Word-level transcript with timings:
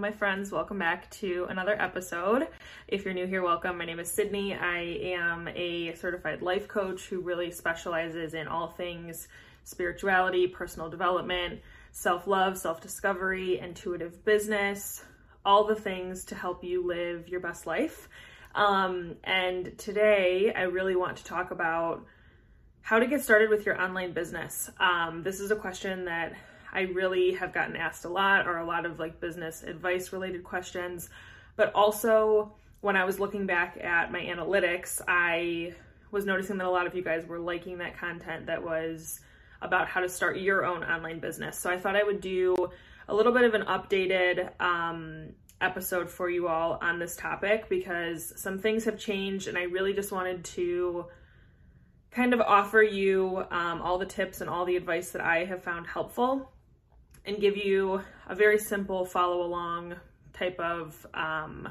my 0.00 0.10
friends. 0.10 0.50
Welcome 0.50 0.78
back 0.78 1.10
to 1.10 1.46
another 1.50 1.78
episode. 1.78 2.48
If 2.88 3.04
you're 3.04 3.12
new 3.12 3.26
here, 3.26 3.42
welcome. 3.42 3.76
My 3.76 3.84
name 3.84 4.00
is 4.00 4.10
Sydney. 4.10 4.54
I 4.54 4.78
am 4.78 5.46
a 5.48 5.94
certified 5.94 6.40
life 6.40 6.68
coach 6.68 7.06
who 7.08 7.20
really 7.20 7.50
specializes 7.50 8.32
in 8.32 8.48
all 8.48 8.68
things 8.68 9.28
spirituality, 9.64 10.46
personal 10.46 10.88
development, 10.88 11.60
self 11.92 12.26
love, 12.26 12.56
self 12.56 12.80
discovery, 12.80 13.58
intuitive 13.58 14.24
business, 14.24 15.04
all 15.44 15.64
the 15.64 15.74
things 15.74 16.24
to 16.26 16.34
help 16.34 16.64
you 16.64 16.86
live 16.86 17.28
your 17.28 17.40
best 17.40 17.66
life. 17.66 18.08
Um, 18.54 19.16
and 19.22 19.76
today, 19.76 20.50
I 20.56 20.62
really 20.62 20.96
want 20.96 21.18
to 21.18 21.24
talk 21.24 21.50
about 21.50 22.06
how 22.80 23.00
to 23.00 23.06
get 23.06 23.22
started 23.22 23.50
with 23.50 23.66
your 23.66 23.78
online 23.78 24.12
business. 24.12 24.70
Um, 24.80 25.22
this 25.24 25.40
is 25.40 25.50
a 25.50 25.56
question 25.56 26.06
that 26.06 26.32
I 26.72 26.82
really 26.82 27.32
have 27.34 27.52
gotten 27.52 27.76
asked 27.76 28.04
a 28.04 28.08
lot, 28.08 28.46
or 28.46 28.58
a 28.58 28.66
lot 28.66 28.86
of 28.86 28.98
like 28.98 29.20
business 29.20 29.62
advice 29.62 30.12
related 30.12 30.44
questions. 30.44 31.10
But 31.56 31.74
also, 31.74 32.52
when 32.80 32.96
I 32.96 33.04
was 33.04 33.18
looking 33.18 33.46
back 33.46 33.78
at 33.82 34.12
my 34.12 34.20
analytics, 34.20 35.00
I 35.06 35.74
was 36.10 36.24
noticing 36.24 36.56
that 36.58 36.66
a 36.66 36.70
lot 36.70 36.86
of 36.86 36.94
you 36.94 37.02
guys 37.02 37.26
were 37.26 37.38
liking 37.38 37.78
that 37.78 37.96
content 37.96 38.46
that 38.46 38.62
was 38.62 39.20
about 39.62 39.88
how 39.88 40.00
to 40.00 40.08
start 40.08 40.38
your 40.38 40.64
own 40.64 40.82
online 40.82 41.20
business. 41.20 41.58
So 41.58 41.70
I 41.70 41.78
thought 41.78 41.96
I 41.96 42.02
would 42.02 42.20
do 42.20 42.70
a 43.08 43.14
little 43.14 43.32
bit 43.32 43.44
of 43.44 43.54
an 43.54 43.62
updated 43.62 44.50
um, 44.60 45.34
episode 45.60 46.08
for 46.08 46.30
you 46.30 46.48
all 46.48 46.78
on 46.80 46.98
this 46.98 47.16
topic 47.16 47.68
because 47.68 48.32
some 48.36 48.58
things 48.58 48.84
have 48.84 48.98
changed 48.98 49.48
and 49.48 49.58
I 49.58 49.64
really 49.64 49.92
just 49.92 50.10
wanted 50.10 50.44
to 50.44 51.06
kind 52.10 52.32
of 52.32 52.40
offer 52.40 52.82
you 52.82 53.44
um, 53.50 53.82
all 53.82 53.98
the 53.98 54.06
tips 54.06 54.40
and 54.40 54.48
all 54.48 54.64
the 54.64 54.76
advice 54.76 55.10
that 55.10 55.22
I 55.22 55.44
have 55.44 55.62
found 55.62 55.86
helpful 55.86 56.50
and 57.24 57.40
give 57.40 57.56
you 57.56 58.00
a 58.28 58.34
very 58.34 58.58
simple 58.58 59.04
follow 59.04 59.42
along 59.42 59.94
type 60.32 60.58
of 60.58 61.06
um, 61.14 61.68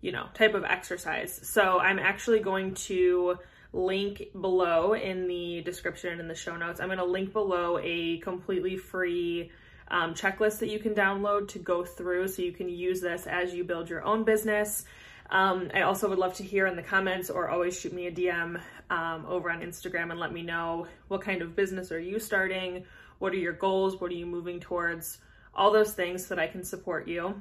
you 0.00 0.12
know 0.12 0.26
type 0.34 0.54
of 0.54 0.64
exercise 0.64 1.40
so 1.42 1.78
i'm 1.78 1.98
actually 1.98 2.40
going 2.40 2.74
to 2.74 3.36
link 3.72 4.22
below 4.40 4.94
in 4.94 5.28
the 5.28 5.62
description 5.62 6.18
in 6.20 6.28
the 6.28 6.34
show 6.34 6.56
notes 6.56 6.80
i'm 6.80 6.88
going 6.88 6.98
to 6.98 7.04
link 7.04 7.32
below 7.32 7.78
a 7.82 8.18
completely 8.18 8.76
free 8.76 9.50
um, 9.88 10.14
checklist 10.14 10.60
that 10.60 10.68
you 10.68 10.78
can 10.78 10.94
download 10.94 11.48
to 11.48 11.58
go 11.58 11.84
through 11.84 12.26
so 12.28 12.42
you 12.42 12.52
can 12.52 12.68
use 12.68 13.00
this 13.00 13.26
as 13.26 13.52
you 13.52 13.64
build 13.64 13.88
your 13.88 14.02
own 14.04 14.24
business 14.24 14.84
um, 15.30 15.70
I 15.72 15.82
also 15.82 16.08
would 16.08 16.18
love 16.18 16.34
to 16.34 16.42
hear 16.42 16.66
in 16.66 16.74
the 16.74 16.82
comments 16.82 17.30
or 17.30 17.48
always 17.48 17.78
shoot 17.78 17.92
me 17.92 18.08
a 18.08 18.12
DM 18.12 18.60
um, 18.90 19.26
over 19.26 19.50
on 19.50 19.60
Instagram 19.60 20.10
and 20.10 20.18
let 20.18 20.32
me 20.32 20.42
know 20.42 20.88
what 21.08 21.22
kind 21.22 21.40
of 21.40 21.54
business 21.54 21.92
are 21.92 22.00
you 22.00 22.18
starting? 22.18 22.84
What 23.20 23.32
are 23.32 23.36
your 23.36 23.52
goals? 23.52 24.00
What 24.00 24.10
are 24.10 24.14
you 24.14 24.26
moving 24.26 24.58
towards? 24.58 25.18
All 25.54 25.70
those 25.70 25.94
things 25.94 26.26
so 26.26 26.34
that 26.34 26.42
I 26.42 26.48
can 26.48 26.64
support 26.64 27.06
you. 27.06 27.40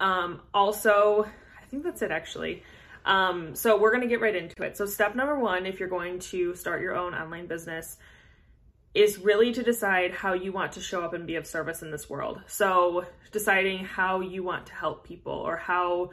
Um, 0.00 0.42
also, 0.52 1.26
I 1.60 1.64
think 1.70 1.82
that's 1.82 2.02
it 2.02 2.10
actually. 2.10 2.62
Um, 3.06 3.54
so 3.54 3.78
we're 3.80 3.90
going 3.90 4.02
to 4.02 4.08
get 4.08 4.20
right 4.20 4.36
into 4.36 4.62
it. 4.62 4.76
So 4.76 4.84
step 4.84 5.14
number 5.14 5.38
one, 5.38 5.64
if 5.64 5.80
you're 5.80 5.88
going 5.88 6.18
to 6.18 6.54
start 6.54 6.82
your 6.82 6.94
own 6.94 7.14
online 7.14 7.46
business, 7.46 7.96
is 8.92 9.18
really 9.18 9.52
to 9.52 9.62
decide 9.62 10.12
how 10.12 10.34
you 10.34 10.52
want 10.52 10.72
to 10.72 10.80
show 10.80 11.02
up 11.02 11.14
and 11.14 11.26
be 11.26 11.36
of 11.36 11.46
service 11.46 11.80
in 11.80 11.90
this 11.90 12.10
world. 12.10 12.42
So 12.46 13.06
deciding 13.32 13.84
how 13.84 14.20
you 14.20 14.42
want 14.42 14.66
to 14.66 14.74
help 14.74 15.06
people 15.06 15.32
or 15.32 15.56
how 15.56 16.10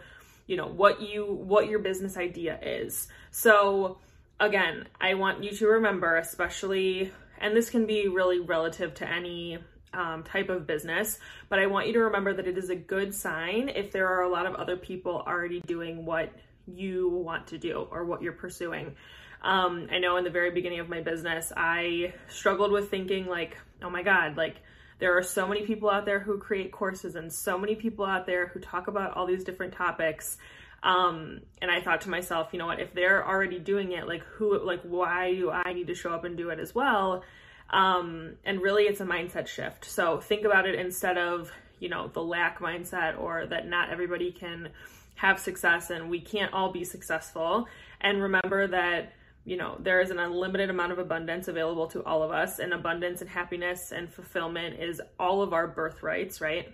you 0.47 0.58
know 0.58 0.67
what 0.67 1.02
you 1.02 1.25
what 1.25 1.67
your 1.67 1.80
business 1.80 2.17
idea 2.17 2.59
is 2.61 3.08
so 3.31 3.97
again 4.39 4.88
i 5.02 5.14
want 5.14 5.44
you 5.44 5.52
to 5.52 5.67
remember 5.67 6.17
especially 6.17 7.11
and 7.39 7.55
this 7.55 7.69
can 7.69 7.86
be 7.86 8.08
really 8.08 8.39
relative 8.39 8.94
to 8.95 9.08
any 9.08 9.58
um, 9.94 10.23
type 10.23 10.50
of 10.50 10.67
business 10.67 11.19
but 11.50 11.59
i 11.59 11.67
want 11.67 11.88
you 11.88 11.94
to 11.94 12.00
remember 12.00 12.33
that 12.33 12.47
it 12.47 12.58
is 12.58 12.69
a 12.69 12.75
good 12.75 13.14
sign 13.14 13.69
if 13.69 13.92
there 13.92 14.08
are 14.08 14.23
a 14.23 14.30
lot 14.30 14.45
of 14.45 14.55
other 14.55 14.75
people 14.75 15.23
already 15.25 15.61
doing 15.61 16.05
what 16.05 16.32
you 16.67 17.09
want 17.09 17.48
to 17.48 17.58
do 17.58 17.87
or 17.92 18.04
what 18.04 18.21
you're 18.21 18.33
pursuing 18.33 18.95
um, 19.42 19.87
i 19.92 19.99
know 19.99 20.17
in 20.17 20.23
the 20.23 20.30
very 20.30 20.52
beginning 20.52 20.80
of 20.80 20.89
my 20.89 21.02
business 21.02 21.54
i 21.55 22.14
struggled 22.27 22.71
with 22.71 22.89
thinking 22.89 23.26
like 23.27 23.58
oh 23.82 23.89
my 23.89 24.04
god 24.04 24.36
like 24.36 24.58
there 24.99 25.17
are 25.17 25.23
so 25.23 25.48
many 25.48 25.64
people 25.64 25.89
out 25.89 26.05
there 26.05 26.20
who 26.20 26.38
create 26.38 26.71
courses 26.71 27.15
and 27.15 27.32
so 27.32 27.58
many 27.58 27.76
people 27.76 28.05
out 28.05 28.26
there 28.26 28.48
who 28.48 28.59
talk 28.59 28.88
about 28.88 29.15
all 29.15 29.26
these 29.26 29.43
different 29.43 29.73
topics. 29.73 30.38
Um, 30.85 31.41
and 31.61 31.71
I 31.71 31.81
thought 31.81 32.01
to 32.01 32.09
myself, 32.09 32.49
you 32.51 32.59
know 32.59 32.67
what, 32.67 32.79
if 32.79 32.93
they're 32.93 33.27
already 33.27 33.57
doing 33.57 33.91
it, 33.93 34.07
like 34.07 34.23
who, 34.23 34.63
like, 34.63 34.81
why 34.83 35.33
do 35.33 35.49
I 35.49 35.73
need 35.73 35.87
to 35.87 35.95
show 35.95 36.13
up 36.13 36.23
and 36.23 36.37
do 36.37 36.51
it 36.51 36.59
as 36.59 36.75
well? 36.75 37.23
Um, 37.71 38.35
and 38.45 38.61
really 38.61 38.83
it's 38.83 39.01
a 39.01 39.05
mindset 39.05 39.47
shift. 39.47 39.85
So 39.85 40.19
think 40.19 40.45
about 40.45 40.67
it 40.67 40.75
instead 40.75 41.17
of, 41.17 41.51
you 41.79 41.89
know, 41.89 42.07
the 42.09 42.21
lack 42.21 42.59
mindset 42.59 43.19
or 43.19 43.47
that 43.47 43.67
not 43.67 43.89
everybody 43.89 44.31
can 44.31 44.69
have 45.15 45.39
success 45.39 45.89
and 45.89 46.07
we 46.07 46.21
can't 46.21 46.53
all 46.53 46.71
be 46.71 46.83
successful. 46.83 47.67
And 47.99 48.21
remember 48.21 48.67
that 48.67 49.13
you 49.47 49.57
know, 49.57 49.77
there 49.79 50.02
is 50.02 50.09
an 50.09 50.17
unlimited 50.17 50.71
amount 50.71 50.91
of 50.91 50.97
abundance 50.97 51.47
available 51.47 51.85
to 51.85 52.03
all 52.03 52.23
of 52.23 52.31
us, 52.31 52.57
and 52.57 52.73
abundance 52.73 53.21
and 53.21 53.29
happiness 53.29 53.91
and 53.91 54.11
fulfillment 54.11 54.79
is 54.79 54.99
all 55.19 55.43
of 55.43 55.53
our 55.53 55.67
birthrights, 55.67 56.41
right? 56.41 56.73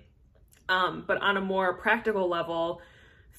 Um, 0.70 1.04
but 1.06 1.22
on 1.22 1.36
a 1.36 1.42
more 1.42 1.74
practical 1.74 2.30
level, 2.30 2.82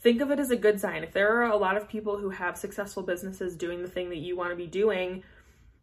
think 0.02 0.20
of 0.20 0.30
it 0.30 0.38
as 0.38 0.50
a 0.50 0.56
good 0.56 0.80
sign. 0.80 1.04
If 1.04 1.12
there 1.12 1.36
are 1.36 1.50
a 1.50 1.56
lot 1.56 1.76
of 1.76 1.88
people 1.88 2.18
who 2.18 2.30
have 2.30 2.58
successful 2.58 3.02
businesses 3.02 3.56
doing 3.56 3.82
the 3.82 3.88
thing 3.88 4.10
that 4.10 4.18
you 4.18 4.36
want 4.36 4.50
to 4.50 4.56
be 4.56 4.66
doing, 4.66 5.22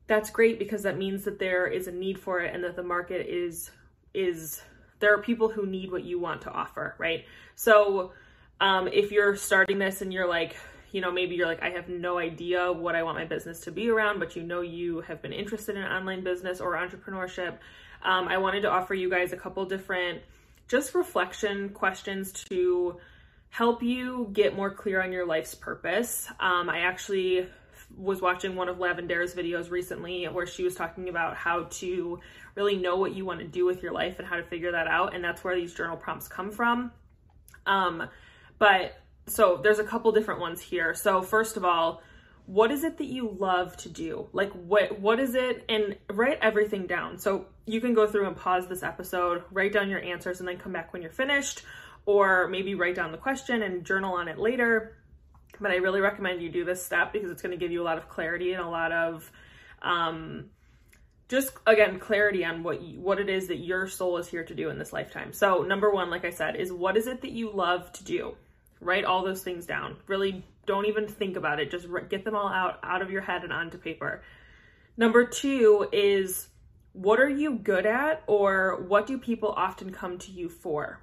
that's 0.07 0.29
great 0.29 0.59
because 0.59 0.83
that 0.83 0.97
means 0.97 1.23
that 1.23 1.39
there 1.39 1.67
is 1.67 1.87
a 1.87 1.91
need 1.91 2.19
for 2.19 2.41
it 2.41 2.53
and 2.53 2.63
that 2.63 2.75
the 2.75 2.83
market 2.83 3.27
is 3.27 3.71
is 4.13 4.61
there 4.99 5.13
are 5.13 5.21
people 5.21 5.49
who 5.49 5.65
need 5.65 5.91
what 5.91 6.03
you 6.03 6.19
want 6.19 6.41
to 6.41 6.51
offer, 6.51 6.95
right? 6.97 7.25
So 7.55 8.11
um, 8.59 8.89
if 8.89 9.11
you're 9.11 9.35
starting 9.35 9.79
this 9.79 10.01
and 10.01 10.11
you're 10.11 10.27
like, 10.27 10.57
you 10.91 10.99
know, 10.99 11.11
maybe 11.11 11.35
you're 11.35 11.47
like, 11.47 11.61
I 11.61 11.69
have 11.69 11.87
no 11.87 12.17
idea 12.17 12.71
what 12.71 12.95
I 12.95 13.03
want 13.03 13.17
my 13.17 13.25
business 13.25 13.61
to 13.61 13.71
be 13.71 13.89
around, 13.89 14.19
but 14.19 14.35
you 14.35 14.43
know 14.43 14.61
you 14.61 15.01
have 15.01 15.21
been 15.21 15.31
interested 15.31 15.77
in 15.77 15.83
online 15.83 16.23
business 16.23 16.59
or 16.59 16.73
entrepreneurship. 16.73 17.57
Um, 18.03 18.27
I 18.27 18.39
wanted 18.39 18.61
to 18.61 18.69
offer 18.69 18.93
you 18.93 19.09
guys 19.09 19.31
a 19.31 19.37
couple 19.37 19.63
different 19.65 20.21
just 20.67 20.95
reflection 20.95 21.69
questions 21.69 22.31
to 22.49 22.97
help 23.49 23.83
you 23.83 24.29
get 24.31 24.55
more 24.55 24.69
clear 24.69 25.01
on 25.01 25.11
your 25.11 25.25
life's 25.25 25.55
purpose. 25.55 26.27
Um, 26.39 26.69
I 26.69 26.79
actually 26.79 27.47
was 27.97 28.21
watching 28.21 28.55
one 28.55 28.69
of 28.69 28.77
Lavendaire's 28.77 29.33
videos 29.33 29.71
recently 29.71 30.25
where 30.25 30.45
she 30.45 30.63
was 30.63 30.75
talking 30.75 31.09
about 31.09 31.35
how 31.35 31.63
to 31.63 32.19
really 32.55 32.77
know 32.77 32.97
what 32.97 33.13
you 33.13 33.25
want 33.25 33.39
to 33.39 33.47
do 33.47 33.65
with 33.65 33.81
your 33.81 33.91
life 33.91 34.19
and 34.19 34.27
how 34.27 34.35
to 34.35 34.43
figure 34.43 34.71
that 34.71 34.87
out. 34.87 35.15
And 35.15 35.23
that's 35.23 35.43
where 35.43 35.55
these 35.55 35.73
journal 35.73 35.97
prompts 35.97 36.27
come 36.27 36.51
from. 36.51 36.91
Um, 37.65 38.07
but 38.59 38.95
so 39.25 39.59
there's 39.61 39.79
a 39.79 39.83
couple 39.83 40.11
different 40.11 40.39
ones 40.39 40.61
here. 40.61 40.93
So 40.93 41.21
first 41.21 41.57
of 41.57 41.65
all, 41.65 42.01
what 42.45 42.71
is 42.71 42.83
it 42.83 42.97
that 42.97 43.05
you 43.05 43.35
love 43.39 43.77
to 43.77 43.89
do? 43.89 44.27
Like 44.33 44.51
what 44.53 44.99
what 44.99 45.19
is 45.19 45.35
it 45.35 45.65
and 45.69 45.95
write 46.11 46.39
everything 46.41 46.87
down. 46.87 47.17
So 47.19 47.45
you 47.65 47.79
can 47.79 47.93
go 47.93 48.07
through 48.07 48.27
and 48.27 48.35
pause 48.35 48.67
this 48.67 48.81
episode, 48.81 49.43
write 49.51 49.73
down 49.73 49.89
your 49.89 50.01
answers 50.01 50.39
and 50.39 50.47
then 50.47 50.57
come 50.57 50.71
back 50.71 50.91
when 50.91 51.01
you're 51.01 51.11
finished 51.11 51.63
or 52.09 52.47
maybe 52.47 52.73
write 52.73 52.95
down 52.95 53.11
the 53.11 53.19
question 53.19 53.61
and 53.61 53.85
journal 53.85 54.15
on 54.15 54.27
it 54.27 54.39
later. 54.39 54.97
But 55.61 55.69
I 55.69 55.75
really 55.75 56.01
recommend 56.01 56.41
you 56.41 56.49
do 56.49 56.65
this 56.65 56.83
step 56.83 57.13
because 57.13 57.29
it's 57.29 57.43
going 57.43 57.51
to 57.51 57.57
give 57.57 57.71
you 57.71 57.83
a 57.83 57.85
lot 57.85 57.99
of 57.99 58.09
clarity 58.09 58.53
and 58.53 58.63
a 58.63 58.67
lot 58.67 58.91
of 58.91 59.31
um 59.83 60.49
just 61.29 61.51
again 61.67 61.99
clarity 61.99 62.43
on 62.43 62.63
what 62.63 62.81
you, 62.81 62.99
what 62.99 63.19
it 63.19 63.29
is 63.29 63.47
that 63.49 63.57
your 63.57 63.87
soul 63.87 64.17
is 64.17 64.27
here 64.27 64.43
to 64.43 64.55
do 64.55 64.71
in 64.71 64.79
this 64.79 64.91
lifetime. 64.91 65.31
So 65.33 65.61
number 65.61 65.91
1 65.91 66.09
like 66.09 66.25
I 66.25 66.31
said 66.31 66.55
is 66.55 66.73
what 66.73 66.97
is 66.97 67.05
it 67.05 67.21
that 67.21 67.31
you 67.31 67.51
love 67.51 67.91
to 67.93 68.03
do? 68.03 68.35
Write 68.81 69.05
all 69.05 69.23
those 69.23 69.43
things 69.43 69.67
down. 69.67 69.95
Really 70.07 70.43
don't 70.65 70.87
even 70.87 71.07
think 71.07 71.37
about 71.37 71.59
it. 71.59 71.69
Just 71.69 71.85
get 72.09 72.25
them 72.25 72.35
all 72.35 72.49
out 72.49 72.79
out 72.81 73.03
of 73.03 73.11
your 73.11 73.21
head 73.21 73.43
and 73.43 73.53
onto 73.53 73.77
paper. 73.77 74.23
Number 74.97 75.25
2 75.25 75.89
is 75.93 76.47
what 76.93 77.19
are 77.19 77.29
you 77.29 77.59
good 77.59 77.85
at 77.85 78.23
or 78.25 78.83
what 78.87 79.05
do 79.05 79.19
people 79.19 79.53
often 79.55 79.91
come 79.91 80.17
to 80.17 80.31
you 80.31 80.49
for? 80.49 81.01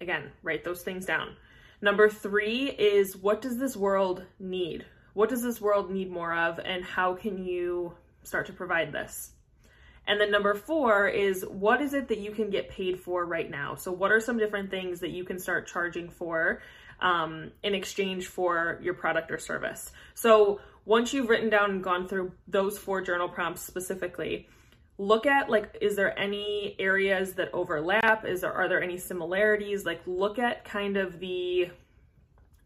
Again, 0.00 0.30
write 0.42 0.64
those 0.64 0.82
things 0.82 1.06
down. 1.06 1.36
Number 1.82 2.08
3 2.08 2.70
is 2.70 3.16
what 3.16 3.42
does 3.42 3.58
this 3.58 3.76
world 3.76 4.24
need? 4.38 4.84
What 5.14 5.28
does 5.28 5.42
this 5.42 5.60
world 5.60 5.90
need 5.90 6.10
more 6.10 6.34
of 6.34 6.58
and 6.58 6.84
how 6.84 7.14
can 7.14 7.44
you 7.44 7.94
start 8.22 8.46
to 8.46 8.52
provide 8.52 8.92
this? 8.92 9.32
And 10.06 10.20
then 10.20 10.30
number 10.30 10.54
four 10.54 11.06
is 11.06 11.44
what 11.46 11.80
is 11.80 11.94
it 11.94 12.08
that 12.08 12.18
you 12.18 12.32
can 12.32 12.50
get 12.50 12.70
paid 12.70 12.98
for 12.98 13.24
right 13.24 13.48
now? 13.48 13.76
So, 13.76 13.92
what 13.92 14.10
are 14.10 14.18
some 14.18 14.38
different 14.38 14.70
things 14.70 15.00
that 15.00 15.10
you 15.10 15.24
can 15.24 15.38
start 15.38 15.68
charging 15.68 16.08
for 16.08 16.62
um, 17.02 17.50
in 17.62 17.74
exchange 17.74 18.26
for 18.26 18.78
your 18.82 18.94
product 18.94 19.30
or 19.30 19.38
service. 19.38 19.92
So 20.14 20.60
once 20.84 21.12
you've 21.12 21.28
written 21.28 21.50
down 21.50 21.70
and 21.70 21.84
gone 21.84 22.08
through 22.08 22.32
those 22.48 22.78
four 22.78 23.00
journal 23.00 23.28
prompts 23.28 23.62
specifically, 23.62 24.48
look 25.00 25.24
at 25.24 25.48
like 25.48 25.78
is 25.80 25.96
there 25.96 26.16
any 26.18 26.76
areas 26.78 27.32
that 27.32 27.48
overlap? 27.54 28.26
Is 28.26 28.42
there 28.42 28.52
are 28.52 28.68
there 28.68 28.82
any 28.82 28.98
similarities? 28.98 29.86
Like 29.86 30.02
look 30.06 30.38
at 30.38 30.64
kind 30.64 30.98
of 30.98 31.18
the 31.20 31.70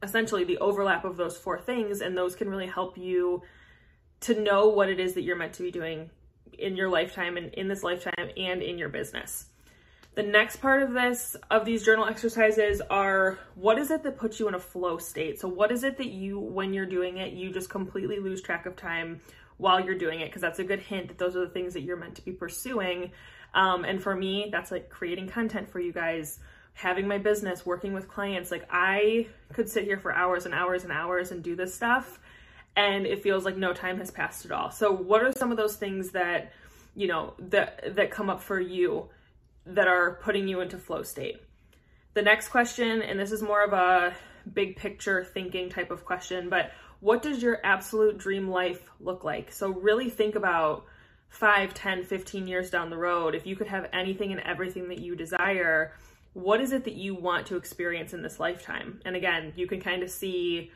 essentially 0.02 0.42
the 0.42 0.58
overlap 0.58 1.04
of 1.04 1.16
those 1.16 1.38
four 1.38 1.58
things 1.58 2.00
and 2.00 2.18
those 2.18 2.34
can 2.34 2.50
really 2.50 2.66
help 2.66 2.98
you 2.98 3.42
to 4.20 4.38
know 4.40 4.68
what 4.68 4.88
it 4.88 4.98
is 4.98 5.14
that 5.14 5.22
you're 5.22 5.36
meant 5.36 5.54
to 5.54 5.62
be 5.62 5.70
doing 5.70 6.10
in 6.58 6.76
your 6.76 6.88
lifetime 6.88 7.36
and 7.36 7.54
in 7.54 7.68
this 7.68 7.84
lifetime 7.84 8.30
and 8.36 8.62
in 8.62 8.78
your 8.78 8.88
business. 8.88 9.46
The 10.16 10.22
next 10.22 10.56
part 10.56 10.82
of 10.82 10.92
this, 10.92 11.36
of 11.50 11.64
these 11.64 11.84
journal 11.84 12.06
exercises 12.06 12.80
are 12.88 13.38
what 13.54 13.78
is 13.78 13.90
it 13.90 14.02
that 14.04 14.16
puts 14.16 14.38
you 14.38 14.46
in 14.46 14.54
a 14.54 14.60
flow 14.60 14.98
state? 14.98 15.40
So, 15.40 15.48
what 15.48 15.72
is 15.72 15.82
it 15.82 15.96
that 15.96 16.06
you, 16.06 16.38
when 16.38 16.72
you're 16.72 16.86
doing 16.86 17.16
it, 17.16 17.32
you 17.32 17.52
just 17.52 17.68
completely 17.68 18.20
lose 18.20 18.40
track 18.40 18.64
of 18.64 18.76
time 18.76 19.20
while 19.56 19.84
you're 19.84 19.98
doing 19.98 20.20
it? 20.20 20.26
Because 20.26 20.42
that's 20.42 20.58
a 20.58 20.64
good 20.64 20.80
hint 20.80 21.08
that 21.08 21.18
those 21.18 21.36
are 21.36 21.40
the 21.40 21.52
things 21.52 21.74
that 21.74 21.82
you're 21.82 21.96
meant 21.96 22.16
to 22.16 22.22
be 22.22 22.32
pursuing. 22.32 23.12
Um, 23.54 23.84
and 23.84 24.02
for 24.02 24.14
me, 24.14 24.48
that's 24.50 24.70
like 24.70 24.88
creating 24.88 25.28
content 25.28 25.70
for 25.70 25.80
you 25.80 25.92
guys, 25.92 26.40
having 26.72 27.06
my 27.06 27.18
business, 27.18 27.64
working 27.64 27.92
with 27.92 28.08
clients. 28.08 28.50
Like, 28.50 28.66
I 28.70 29.28
could 29.52 29.68
sit 29.68 29.84
here 29.84 29.98
for 29.98 30.12
hours 30.12 30.44
and 30.44 30.54
hours 30.54 30.84
and 30.84 30.92
hours 30.92 31.30
and 31.30 31.42
do 31.42 31.54
this 31.54 31.74
stuff, 31.74 32.18
and 32.76 33.06
it 33.06 33.22
feels 33.22 33.44
like 33.44 33.56
no 33.56 33.72
time 33.72 33.98
has 33.98 34.10
passed 34.10 34.44
at 34.44 34.50
all. 34.50 34.70
So, 34.70 34.92
what 34.92 35.22
are 35.22 35.32
some 35.32 35.50
of 35.52 35.56
those 35.56 35.76
things 35.76 36.10
that, 36.10 36.52
you 36.96 37.06
know, 37.06 37.34
that 37.38 37.94
that 37.96 38.10
come 38.10 38.28
up 38.28 38.42
for 38.42 38.58
you? 38.58 39.08
that 39.66 39.88
are 39.88 40.18
putting 40.22 40.48
you 40.48 40.60
into 40.60 40.78
flow 40.78 41.02
state. 41.02 41.40
The 42.14 42.22
next 42.22 42.48
question, 42.48 43.02
and 43.02 43.18
this 43.18 43.32
is 43.32 43.42
more 43.42 43.64
of 43.64 43.72
a 43.72 44.14
big 44.52 44.76
picture 44.76 45.24
thinking 45.24 45.70
type 45.70 45.90
of 45.90 46.04
question, 46.04 46.48
but 46.48 46.70
what 47.04 47.20
does 47.20 47.42
your 47.42 47.60
absolute 47.62 48.16
dream 48.16 48.48
life 48.48 48.88
look 48.98 49.24
like? 49.24 49.52
So 49.52 49.68
really 49.68 50.08
think 50.08 50.36
about 50.36 50.86
5, 51.28 51.74
10, 51.74 52.04
15 52.04 52.46
years 52.46 52.70
down 52.70 52.88
the 52.88 52.96
road, 52.96 53.34
if 53.34 53.46
you 53.46 53.56
could 53.56 53.66
have 53.66 53.90
anything 53.92 54.32
and 54.32 54.40
everything 54.40 54.88
that 54.88 55.00
you 55.00 55.14
desire, 55.14 55.92
what 56.32 56.62
is 56.62 56.72
it 56.72 56.84
that 56.84 56.94
you 56.94 57.14
want 57.14 57.48
to 57.48 57.56
experience 57.56 58.14
in 58.14 58.22
this 58.22 58.40
lifetime? 58.40 59.02
And 59.04 59.16
again, 59.16 59.52
you 59.54 59.66
can 59.66 59.82
kind 59.82 60.02
of 60.02 60.08
see 60.08 60.70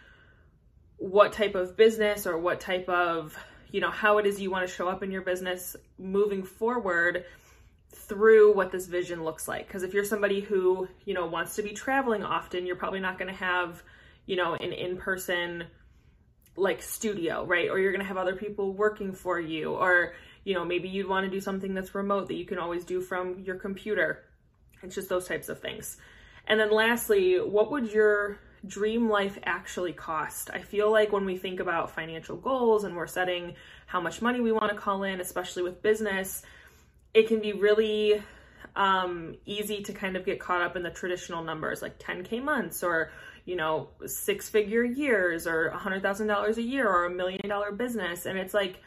what 0.98 1.32
type 1.32 1.54
of 1.54 1.78
business 1.78 2.26
or 2.26 2.36
what 2.36 2.60
type 2.60 2.90
of, 2.90 3.34
you 3.72 3.80
know, 3.80 3.90
how 3.90 4.18
it 4.18 4.26
is 4.26 4.38
you 4.38 4.50
want 4.50 4.68
to 4.68 4.74
show 4.74 4.86
up 4.86 5.02
in 5.02 5.10
your 5.10 5.22
business 5.22 5.76
moving 5.98 6.42
forward 6.42 7.24
through 7.94 8.54
what 8.54 8.70
this 8.70 8.86
vision 8.86 9.24
looks 9.24 9.48
like. 9.48 9.66
Because 9.66 9.82
if 9.82 9.94
you're 9.94 10.04
somebody 10.04 10.42
who, 10.42 10.88
you 11.06 11.14
know, 11.14 11.24
wants 11.24 11.56
to 11.56 11.62
be 11.62 11.70
traveling 11.70 12.22
often, 12.22 12.66
you're 12.66 12.76
probably 12.76 13.00
not 13.00 13.18
going 13.18 13.32
to 13.32 13.38
have, 13.38 13.82
you 14.26 14.36
know, 14.36 14.52
an 14.56 14.74
in 14.74 14.98
person 14.98 15.64
like 16.58 16.82
studio, 16.82 17.44
right? 17.44 17.68
Or 17.68 17.78
you're 17.78 17.92
going 17.92 18.02
to 18.02 18.08
have 18.08 18.16
other 18.16 18.36
people 18.36 18.72
working 18.72 19.12
for 19.12 19.38
you. 19.38 19.72
Or, 19.72 20.14
you 20.44 20.54
know, 20.54 20.64
maybe 20.64 20.88
you'd 20.88 21.08
want 21.08 21.24
to 21.24 21.30
do 21.30 21.40
something 21.40 21.74
that's 21.74 21.94
remote 21.94 22.28
that 22.28 22.36
you 22.36 22.44
can 22.44 22.58
always 22.58 22.84
do 22.84 23.00
from 23.00 23.40
your 23.40 23.56
computer. 23.56 24.24
It's 24.82 24.94
just 24.94 25.08
those 25.08 25.26
types 25.26 25.48
of 25.48 25.60
things. 25.60 25.96
And 26.46 26.58
then 26.58 26.70
lastly, 26.70 27.36
what 27.36 27.70
would 27.70 27.90
your 27.90 28.38
dream 28.66 29.08
life 29.08 29.38
actually 29.44 29.92
cost? 29.92 30.50
I 30.52 30.60
feel 30.60 30.90
like 30.90 31.12
when 31.12 31.24
we 31.24 31.36
think 31.36 31.60
about 31.60 31.94
financial 31.94 32.36
goals 32.36 32.84
and 32.84 32.96
we're 32.96 33.06
setting 33.06 33.54
how 33.86 34.00
much 34.00 34.22
money 34.22 34.40
we 34.40 34.52
want 34.52 34.70
to 34.72 34.76
call 34.76 35.02
in, 35.02 35.20
especially 35.20 35.62
with 35.62 35.82
business, 35.82 36.42
it 37.14 37.28
can 37.28 37.40
be 37.40 37.52
really 37.52 38.22
um, 38.76 39.36
easy 39.44 39.82
to 39.82 39.92
kind 39.92 40.16
of 40.16 40.24
get 40.24 40.40
caught 40.40 40.62
up 40.62 40.76
in 40.76 40.82
the 40.82 40.90
traditional 40.90 41.42
numbers 41.42 41.82
like 41.82 41.98
10K 41.98 42.42
months 42.42 42.82
or, 42.82 43.10
you 43.48 43.56
know, 43.56 43.88
six 44.04 44.50
figure 44.50 44.84
years 44.84 45.46
or 45.46 45.68
a 45.68 45.78
$100,000 45.78 46.56
a 46.58 46.62
year 46.62 46.86
or 46.86 47.06
a 47.06 47.10
million 47.10 47.48
dollar 47.48 47.72
business. 47.72 48.26
And 48.26 48.38
it's 48.38 48.52
like, 48.52 48.82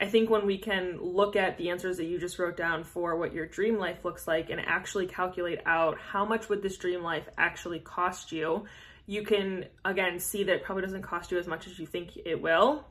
I 0.00 0.06
think 0.06 0.30
when 0.30 0.46
we 0.46 0.56
can 0.56 0.98
look 0.98 1.36
at 1.36 1.58
the 1.58 1.68
answers 1.68 1.98
that 1.98 2.06
you 2.06 2.18
just 2.18 2.38
wrote 2.38 2.56
down 2.56 2.84
for 2.84 3.16
what 3.16 3.34
your 3.34 3.44
dream 3.44 3.76
life 3.76 4.06
looks 4.06 4.26
like 4.26 4.48
and 4.48 4.62
actually 4.64 5.08
calculate 5.08 5.60
out 5.66 5.98
how 5.98 6.24
much 6.24 6.48
would 6.48 6.62
this 6.62 6.78
dream 6.78 7.02
life 7.02 7.28
actually 7.36 7.80
cost 7.80 8.32
you, 8.32 8.64
you 9.04 9.24
can 9.24 9.66
again 9.84 10.18
see 10.18 10.42
that 10.44 10.54
it 10.54 10.62
probably 10.62 10.84
doesn't 10.84 11.02
cost 11.02 11.30
you 11.30 11.38
as 11.38 11.46
much 11.46 11.66
as 11.66 11.78
you 11.78 11.84
think 11.84 12.16
it 12.24 12.40
will, 12.40 12.86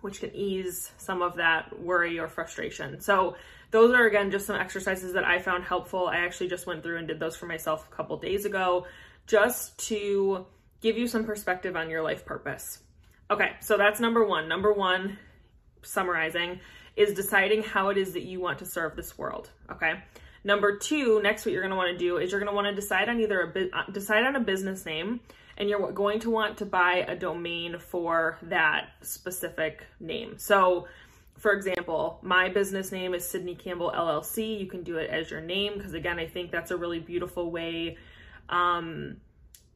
which 0.00 0.20
can 0.20 0.32
ease 0.32 0.92
some 0.96 1.22
of 1.22 1.34
that 1.36 1.76
worry 1.80 2.20
or 2.20 2.28
frustration. 2.28 3.00
So 3.00 3.34
those 3.72 3.92
are 3.94 4.06
again 4.06 4.30
just 4.30 4.46
some 4.46 4.54
exercises 4.54 5.14
that 5.14 5.24
I 5.24 5.40
found 5.40 5.64
helpful. 5.64 6.06
I 6.06 6.18
actually 6.18 6.50
just 6.50 6.68
went 6.68 6.84
through 6.84 6.98
and 6.98 7.08
did 7.08 7.18
those 7.18 7.34
for 7.34 7.46
myself 7.46 7.88
a 7.90 7.96
couple 7.96 8.16
days 8.18 8.44
ago 8.44 8.86
just 9.26 9.78
to 9.88 10.46
give 10.80 10.98
you 10.98 11.06
some 11.06 11.24
perspective 11.24 11.76
on 11.76 11.90
your 11.90 12.02
life 12.02 12.24
purpose. 12.24 12.80
Okay, 13.30 13.52
so 13.60 13.76
that's 13.76 14.00
number 14.00 14.24
one. 14.24 14.48
Number 14.48 14.72
one, 14.72 15.18
summarizing, 15.82 16.60
is 16.96 17.14
deciding 17.14 17.62
how 17.62 17.88
it 17.88 17.96
is 17.96 18.12
that 18.12 18.22
you 18.22 18.40
want 18.40 18.58
to 18.58 18.66
serve 18.66 18.96
this 18.96 19.16
world. 19.16 19.50
Okay. 19.70 19.94
Number 20.44 20.76
two, 20.76 21.22
next, 21.22 21.46
what 21.46 21.52
you're 21.52 21.62
going 21.62 21.70
to 21.70 21.76
want 21.76 21.92
to 21.92 21.98
do 21.98 22.18
is 22.18 22.30
you're 22.30 22.40
going 22.40 22.50
to 22.50 22.54
want 22.54 22.66
to 22.66 22.74
decide 22.74 23.08
on 23.08 23.20
either 23.20 23.52
a 23.54 23.76
uh, 23.78 23.90
decide 23.92 24.24
on 24.24 24.34
a 24.34 24.40
business 24.40 24.84
name, 24.84 25.20
and 25.56 25.68
you're 25.68 25.92
going 25.92 26.18
to 26.20 26.30
want 26.30 26.58
to 26.58 26.66
buy 26.66 27.04
a 27.06 27.14
domain 27.14 27.78
for 27.78 28.38
that 28.42 28.90
specific 29.02 29.86
name. 30.00 30.36
So 30.38 30.88
for 31.42 31.52
example, 31.52 32.20
my 32.22 32.48
business 32.48 32.92
name 32.92 33.14
is 33.14 33.26
Sydney 33.26 33.56
Campbell 33.56 33.92
LLC. 33.92 34.60
You 34.60 34.66
can 34.66 34.84
do 34.84 34.98
it 34.98 35.10
as 35.10 35.28
your 35.28 35.40
name 35.40 35.74
because, 35.76 35.92
again, 35.92 36.20
I 36.20 36.26
think 36.28 36.52
that's 36.52 36.70
a 36.70 36.76
really 36.76 37.00
beautiful 37.00 37.50
way. 37.50 37.98
Um, 38.48 39.16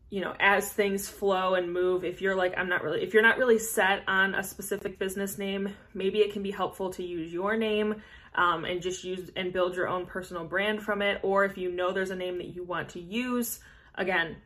you 0.08 0.20
know, 0.20 0.34
as 0.38 0.72
things 0.72 1.08
flow 1.08 1.54
and 1.54 1.72
move, 1.72 2.04
if 2.04 2.20
you're 2.22 2.36
like, 2.36 2.56
I'm 2.56 2.68
not 2.68 2.82
really, 2.84 3.02
if 3.02 3.12
you're 3.12 3.24
not 3.24 3.38
really 3.38 3.58
set 3.58 4.02
on 4.06 4.34
a 4.34 4.42
specific 4.42 4.98
business 4.98 5.36
name, 5.36 5.74
maybe 5.94 6.18
it 6.18 6.32
can 6.32 6.42
be 6.42 6.52
helpful 6.52 6.90
to 6.90 7.02
use 7.02 7.32
your 7.32 7.56
name 7.56 8.02
um, 8.36 8.64
and 8.64 8.80
just 8.80 9.02
use 9.02 9.30
and 9.34 9.52
build 9.52 9.74
your 9.74 9.88
own 9.88 10.06
personal 10.06 10.44
brand 10.44 10.80
from 10.80 11.02
it. 11.02 11.18
Or 11.24 11.44
if 11.44 11.58
you 11.58 11.72
know 11.72 11.92
there's 11.92 12.10
a 12.10 12.16
name 12.16 12.38
that 12.38 12.54
you 12.54 12.62
want 12.62 12.90
to 12.90 13.00
use, 13.00 13.58
again, 13.96 14.36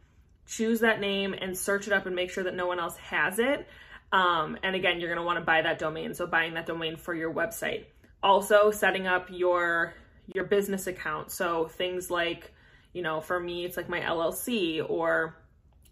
choose 0.46 0.80
that 0.80 0.98
name 0.98 1.34
and 1.34 1.56
search 1.56 1.86
it 1.86 1.92
up 1.92 2.06
and 2.06 2.16
make 2.16 2.30
sure 2.30 2.44
that 2.44 2.54
no 2.54 2.66
one 2.66 2.80
else 2.80 2.96
has 2.96 3.38
it. 3.38 3.68
Um, 4.12 4.56
and 4.62 4.74
again, 4.74 4.98
you're 4.98 5.10
going 5.10 5.20
to 5.20 5.26
want 5.26 5.38
to 5.38 5.44
buy 5.44 5.60
that 5.62 5.78
domain. 5.78 6.14
So 6.14 6.26
buying 6.26 6.54
that 6.54 6.66
domain 6.66 6.96
for 6.96 7.14
your 7.14 7.32
website. 7.32 7.84
Also 8.22 8.70
setting 8.70 9.06
up 9.06 9.28
your, 9.30 9.94
your 10.34 10.44
business 10.44 10.86
account. 10.86 11.30
So 11.30 11.66
things 11.66 12.10
like, 12.10 12.52
you 12.92 13.02
know, 13.02 13.20
for 13.20 13.38
me, 13.38 13.64
it's 13.64 13.76
like 13.76 13.88
my 13.88 14.00
LLC 14.00 14.84
or 14.88 15.36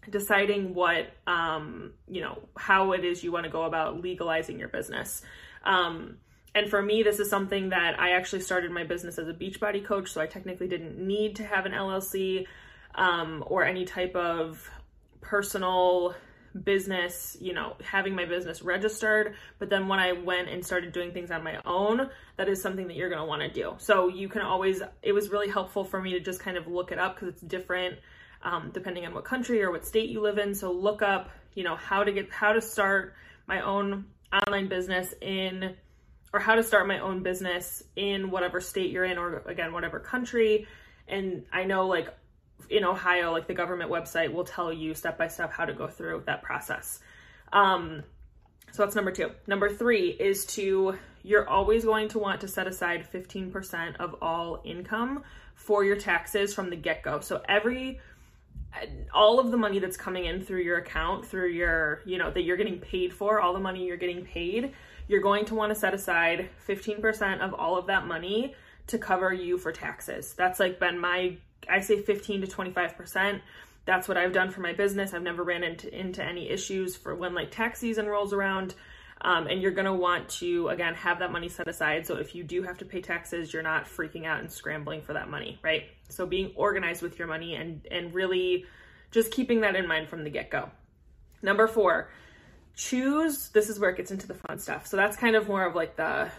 deciding 0.09 0.73
what, 0.73 1.07
um, 1.27 1.93
you 2.07 2.21
know, 2.21 2.39
how 2.57 2.93
it 2.93 3.03
is 3.03 3.23
you 3.23 3.31
want 3.31 3.45
to 3.45 3.51
go 3.51 3.63
about 3.63 4.01
legalizing 4.01 4.59
your 4.59 4.69
business. 4.69 5.21
Um, 5.63 6.17
and 6.55 6.69
for 6.69 6.81
me, 6.81 7.03
this 7.03 7.19
is 7.19 7.29
something 7.29 7.69
that 7.69 7.99
I 7.99 8.11
actually 8.11 8.41
started 8.41 8.71
my 8.71 8.83
business 8.83 9.17
as 9.17 9.27
a 9.27 9.33
Beachbody 9.33 9.85
coach. 9.85 10.11
So 10.11 10.19
I 10.21 10.25
technically 10.25 10.67
didn't 10.67 10.97
need 10.97 11.35
to 11.37 11.43
have 11.43 11.65
an 11.65 11.73
LLC 11.73 12.47
um, 12.95 13.43
or 13.47 13.63
any 13.63 13.85
type 13.85 14.15
of 14.15 14.69
personal 15.21 16.15
business, 16.63 17.37
you 17.39 17.53
know, 17.53 17.75
having 17.83 18.15
my 18.15 18.25
business 18.25 18.61
registered. 18.61 19.35
But 19.59 19.69
then 19.69 19.87
when 19.87 19.99
I 19.99 20.13
went 20.13 20.49
and 20.49 20.65
started 20.65 20.91
doing 20.91 21.11
things 21.11 21.31
on 21.31 21.43
my 21.43 21.59
own, 21.65 22.09
that 22.37 22.49
is 22.49 22.61
something 22.61 22.87
that 22.87 22.95
you're 22.95 23.09
going 23.09 23.21
to 23.21 23.27
want 23.27 23.41
to 23.41 23.49
do. 23.49 23.75
So 23.77 24.07
you 24.07 24.29
can 24.29 24.41
always, 24.41 24.81
it 25.01 25.13
was 25.13 25.29
really 25.29 25.49
helpful 25.49 25.83
for 25.83 26.01
me 26.01 26.13
to 26.13 26.19
just 26.19 26.39
kind 26.39 26.57
of 26.57 26.67
look 26.67 26.91
it 26.91 26.99
up 26.99 27.15
because 27.15 27.29
it's 27.29 27.41
different 27.41 27.99
um, 28.41 28.71
depending 28.73 29.05
on 29.05 29.13
what 29.13 29.25
country 29.25 29.61
or 29.61 29.71
what 29.71 29.85
state 29.85 30.09
you 30.09 30.21
live 30.21 30.37
in. 30.37 30.53
So 30.53 30.71
look 30.71 31.01
up, 31.01 31.29
you 31.55 31.63
know, 31.63 31.75
how 31.75 32.03
to 32.03 32.11
get, 32.11 32.31
how 32.31 32.53
to 32.53 32.61
start 32.61 33.13
my 33.47 33.61
own 33.61 34.05
online 34.31 34.69
business 34.69 35.13
in, 35.21 35.75
or 36.31 36.39
how 36.39 36.55
to 36.55 36.63
start 36.63 36.87
my 36.87 36.99
own 36.99 37.23
business 37.23 37.83
in 37.95 38.31
whatever 38.31 38.61
state 38.61 38.91
you're 38.91 39.05
in, 39.05 39.17
or 39.17 39.43
again, 39.47 39.73
whatever 39.73 39.99
country. 39.99 40.67
And 41.07 41.45
I 41.51 41.63
know 41.63 41.87
like 41.87 42.13
in 42.69 42.83
Ohio, 42.83 43.31
like 43.31 43.47
the 43.47 43.53
government 43.53 43.91
website 43.91 44.31
will 44.31 44.43
tell 44.43 44.71
you 44.71 44.93
step 44.93 45.17
by 45.17 45.27
step 45.27 45.51
how 45.51 45.65
to 45.65 45.73
go 45.73 45.87
through 45.87 46.23
that 46.25 46.43
process. 46.43 46.99
Um, 47.51 48.03
so 48.71 48.83
that's 48.83 48.95
number 48.95 49.11
two. 49.11 49.31
Number 49.47 49.69
three 49.69 50.09
is 50.09 50.45
to, 50.47 50.97
you're 51.23 51.47
always 51.47 51.85
going 51.85 52.09
to 52.09 52.19
want 52.19 52.41
to 52.41 52.47
set 52.47 52.67
aside 52.67 53.07
15% 53.11 53.97
of 53.97 54.15
all 54.21 54.61
income 54.63 55.23
for 55.55 55.83
your 55.83 55.95
taxes 55.95 56.53
from 56.53 56.69
the 56.69 56.75
get 56.75 57.03
go. 57.03 57.19
So 57.19 57.41
every, 57.47 57.99
all 59.13 59.39
of 59.39 59.51
the 59.51 59.57
money 59.57 59.79
that's 59.79 59.97
coming 59.97 60.25
in 60.25 60.41
through 60.41 60.61
your 60.61 60.77
account, 60.77 61.25
through 61.25 61.49
your, 61.49 62.01
you 62.05 62.17
know, 62.17 62.29
that 62.31 62.43
you're 62.43 62.57
getting 62.57 62.79
paid 62.79 63.13
for, 63.13 63.41
all 63.41 63.53
the 63.53 63.59
money 63.59 63.85
you're 63.85 63.97
getting 63.97 64.23
paid, 64.23 64.73
you're 65.07 65.21
going 65.21 65.45
to 65.45 65.55
want 65.55 65.73
to 65.73 65.75
set 65.75 65.93
aside 65.93 66.49
15% 66.67 67.39
of 67.39 67.53
all 67.53 67.77
of 67.77 67.87
that 67.87 68.05
money 68.05 68.55
to 68.87 68.97
cover 68.97 69.33
you 69.33 69.57
for 69.57 69.71
taxes. 69.71 70.33
That's 70.33 70.59
like 70.59 70.79
been 70.79 70.99
my 70.99 71.37
I 71.67 71.81
say 71.81 72.01
15 72.01 72.41
to 72.41 72.47
25%. 72.47 73.41
That's 73.85 74.07
what 74.07 74.17
I've 74.17 74.33
done 74.33 74.51
for 74.51 74.61
my 74.61 74.73
business. 74.73 75.13
I've 75.13 75.23
never 75.23 75.43
ran 75.43 75.63
into, 75.63 75.97
into 75.97 76.23
any 76.23 76.49
issues 76.49 76.95
for 76.95 77.15
when 77.15 77.33
like 77.33 77.51
tax 77.51 77.79
season 77.79 78.05
rolls 78.07 78.33
around. 78.33 78.75
Um, 79.21 79.47
and 79.47 79.61
you're 79.61 79.71
going 79.71 79.85
to 79.85 79.93
want 79.93 80.29
to, 80.29 80.69
again, 80.69 80.93
have 80.93 81.19
that 81.19 81.31
money 81.31 81.49
set 81.49 81.67
aside. 81.67 82.07
So 82.07 82.15
if 82.15 82.35
you 82.35 82.43
do 82.43 82.63
have 82.63 82.77
to 82.77 82.85
pay 82.85 83.01
taxes, 83.01 83.51
you're 83.51 83.63
not 83.63 83.85
freaking 83.85 84.25
out 84.25 84.39
and 84.39 84.49
scrambling 84.49 85.01
for 85.01 85.13
that 85.13 85.29
money, 85.29 85.59
right? 85.61 85.83
So 86.07 86.25
being 86.25 86.53
organized 86.55 87.01
with 87.01 87.19
your 87.19 87.27
money 87.27 87.55
and, 87.55 87.85
and 87.91 88.13
really 88.13 88.65
just 89.11 89.31
keeping 89.31 89.61
that 89.61 89.75
in 89.75 89.87
mind 89.87 90.07
from 90.07 90.23
the 90.23 90.29
get 90.29 90.49
go. 90.49 90.69
Number 91.41 91.67
four, 91.67 92.09
choose, 92.75 93.49
this 93.49 93.69
is 93.69 93.77
where 93.77 93.89
it 93.89 93.97
gets 93.97 94.11
into 94.11 94.27
the 94.27 94.35
fun 94.35 94.59
stuff. 94.59 94.87
So 94.87 94.95
that's 94.95 95.17
kind 95.17 95.35
of 95.35 95.47
more 95.47 95.65
of 95.65 95.75
like 95.75 95.97
the 95.97 96.29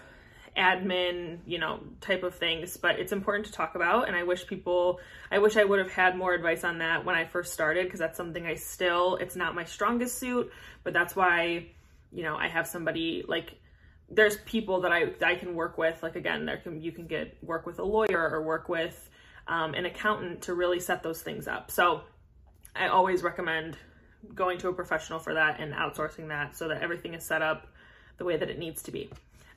admin, 0.61 1.39
you 1.47 1.59
know, 1.59 1.81
type 2.01 2.23
of 2.23 2.35
things, 2.35 2.77
but 2.77 3.01
it's 3.01 3.13
important 3.13 3.47
to 3.47 3.53
talk 3.53 3.75
about. 3.75 4.07
And 4.07 4.15
I 4.15 4.25
wish 4.25 4.47
people, 4.47 5.01
I 5.33 5.39
wish 5.39 5.57
I 5.57 5.65
would 5.65 5.79
have 5.79 5.91
had 5.91 6.17
more 6.17 6.35
advice 6.35 6.65
on 6.65 6.79
that 6.79 7.05
when 7.07 7.17
I 7.17 7.25
first 7.25 7.53
started, 7.53 7.87
because 7.87 7.99
that's 7.99 8.17
something 8.17 8.45
I 8.45 8.57
still, 8.57 9.17
it's 9.17 9.37
not 9.37 9.55
my 9.55 9.65
strongest 9.65 10.19
suit, 10.19 10.53
but 10.85 10.93
that's 10.93 11.17
why, 11.17 11.69
you 12.13 12.23
know, 12.23 12.37
I 12.37 12.49
have 12.49 12.67
somebody 12.67 13.25
like, 13.27 13.55
there's 14.11 14.37
people 14.39 14.83
that 14.83 14.93
I, 14.93 15.13
I 15.25 15.37
can 15.37 15.55
work 15.55 15.79
with. 15.79 16.03
Like 16.03 16.17
again, 16.17 16.45
there 16.45 16.59
can, 16.59 16.83
you 16.83 16.93
can 16.93 17.07
get 17.07 17.43
work 17.43 17.65
with 17.65 17.79
a 17.79 17.85
lawyer 17.85 18.29
or 18.31 18.43
work 18.43 18.69
with, 18.69 19.09
um, 19.49 19.75
an 19.75 19.87
accountant 19.87 20.43
to 20.43 20.55
really 20.55 20.81
set 20.81 21.03
those 21.03 21.23
things 21.23 21.49
up. 21.49 21.71
So 21.71 22.03
I 22.77 22.89
always 22.89 23.23
recommend 23.23 23.79
going 24.35 24.59
to 24.59 24.69
a 24.69 24.73
professional 24.73 25.19
for 25.19 25.35
that 25.35 25.61
and 25.61 25.73
outsourcing 25.73 26.29
that 26.29 26.57
so 26.57 26.69
that 26.69 26.83
everything 26.83 27.15
is 27.15 27.25
set 27.25 27.41
up 27.41 27.67
the 28.19 28.25
way 28.25 28.37
that 28.37 28.51
it 28.51 28.59
needs 28.59 28.83
to 28.83 28.91
be. 28.91 29.11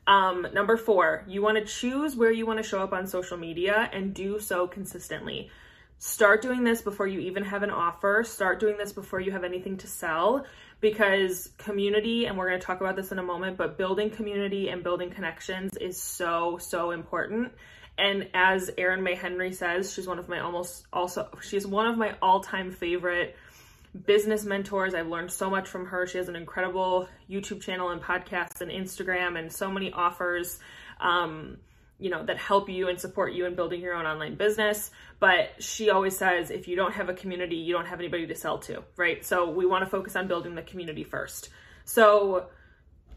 Um, 0.05 0.47
number 0.53 0.75
four, 0.77 1.23
you 1.27 1.41
want 1.41 1.57
to 1.57 1.65
choose 1.65 2.15
where 2.15 2.31
you 2.31 2.45
want 2.45 2.61
to 2.61 2.67
show 2.67 2.81
up 2.81 2.93
on 2.93 3.07
social 3.07 3.37
media 3.37 3.89
and 3.93 4.13
do 4.13 4.39
so 4.39 4.67
consistently. 4.67 5.49
Start 5.97 6.41
doing 6.41 6.63
this 6.63 6.81
before 6.81 7.07
you 7.07 7.19
even 7.21 7.43
have 7.43 7.63
an 7.63 7.69
offer. 7.69 8.23
Start 8.25 8.59
doing 8.59 8.77
this 8.77 8.91
before 8.91 9.21
you 9.21 9.31
have 9.31 9.45
anything 9.45 9.77
to 9.77 9.87
sell 9.87 10.45
because 10.81 11.49
community, 11.57 12.25
and 12.25 12.37
we're 12.37 12.49
going 12.49 12.59
to 12.59 12.65
talk 12.65 12.81
about 12.81 12.97
this 12.97 13.13
in 13.13 13.19
a 13.19 13.23
moment, 13.23 13.55
but 13.55 13.77
building 13.77 14.09
community 14.09 14.67
and 14.67 14.83
building 14.83 15.09
connections 15.09 15.77
is 15.77 16.01
so, 16.01 16.57
so 16.57 16.91
important. 16.91 17.53
And 17.97 18.27
as 18.33 18.69
Erin 18.77 19.01
May 19.01 19.15
Henry 19.15 19.53
says, 19.53 19.93
she's 19.93 20.07
one 20.07 20.19
of 20.19 20.27
my 20.27 20.41
almost 20.41 20.85
also, 20.91 21.29
she's 21.41 21.65
one 21.65 21.87
of 21.87 21.97
my 21.97 22.15
all 22.21 22.41
time 22.41 22.71
favorite 22.71 23.37
business 24.05 24.45
mentors. 24.45 24.93
I've 24.93 25.07
learned 25.07 25.31
so 25.31 25.49
much 25.49 25.67
from 25.67 25.85
her. 25.87 26.07
She 26.07 26.17
has 26.17 26.29
an 26.29 26.35
incredible 26.35 27.07
YouTube 27.29 27.61
channel 27.61 27.89
and 27.89 28.01
podcast 28.01 28.61
and 28.61 28.71
Instagram 28.71 29.37
and 29.37 29.51
so 29.51 29.71
many 29.71 29.91
offers. 29.91 30.59
Um, 30.99 31.57
you 31.99 32.09
know, 32.09 32.25
that 32.25 32.37
help 32.37 32.67
you 32.67 32.89
and 32.89 32.99
support 32.99 33.33
you 33.33 33.45
in 33.45 33.55
building 33.55 33.79
your 33.79 33.93
own 33.93 34.05
online 34.05 34.35
business. 34.35 34.91
But 35.19 35.63
she 35.63 35.89
always 35.89 36.17
says 36.17 36.51
if 36.51 36.67
you 36.67 36.75
don't 36.75 36.91
have 36.93 37.07
a 37.07 37.13
community, 37.13 37.55
you 37.55 37.73
don't 37.73 37.85
have 37.85 37.99
anybody 37.99 38.27
to 38.27 38.35
sell 38.35 38.57
to, 38.59 38.83
right? 38.97 39.23
So 39.25 39.49
we 39.49 39.65
want 39.65 39.85
to 39.85 39.89
focus 39.89 40.15
on 40.17 40.27
building 40.27 40.55
the 40.55 40.63
community 40.63 41.05
first. 41.05 41.49
So 41.85 42.47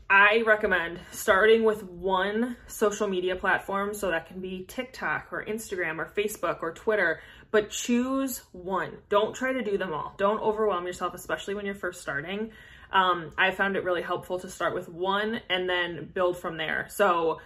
I 0.08 0.44
recommend 0.46 1.00
starting 1.10 1.64
with 1.64 1.82
one 1.82 2.56
social 2.68 3.08
media 3.08 3.34
platform. 3.34 3.92
So 3.92 4.10
that 4.10 4.26
can 4.26 4.40
be 4.40 4.64
TikTok 4.68 5.32
or 5.32 5.44
Instagram 5.44 5.98
or 5.98 6.12
Facebook 6.16 6.62
or 6.62 6.72
Twitter, 6.72 7.20
but 7.56 7.70
choose 7.70 8.42
one. 8.52 8.98
Don't 9.08 9.34
try 9.34 9.50
to 9.50 9.62
do 9.62 9.78
them 9.78 9.94
all. 9.94 10.12
Don't 10.18 10.42
overwhelm 10.42 10.86
yourself, 10.86 11.14
especially 11.14 11.54
when 11.54 11.64
you're 11.64 11.74
first 11.74 12.02
starting. 12.02 12.50
Um, 12.92 13.30
I 13.38 13.50
found 13.50 13.76
it 13.76 13.84
really 13.84 14.02
helpful 14.02 14.38
to 14.40 14.50
start 14.50 14.74
with 14.74 14.90
one 14.90 15.40
and 15.48 15.66
then 15.66 16.10
build 16.12 16.36
from 16.36 16.58
there. 16.58 16.84
So 16.90 17.40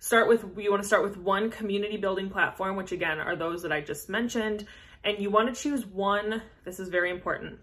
start 0.00 0.28
with 0.28 0.44
you 0.58 0.70
want 0.70 0.82
to 0.82 0.86
start 0.86 1.02
with 1.02 1.16
one 1.16 1.50
community 1.50 1.96
building 1.96 2.28
platform 2.28 2.76
which 2.76 2.92
again 2.92 3.18
are 3.18 3.36
those 3.36 3.62
that 3.62 3.72
i 3.72 3.80
just 3.80 4.10
mentioned 4.10 4.66
and 5.02 5.18
you 5.18 5.30
want 5.30 5.48
to 5.48 5.58
choose 5.58 5.86
one 5.86 6.42
this 6.66 6.78
is 6.78 6.90
very 6.90 7.08
important 7.08 7.58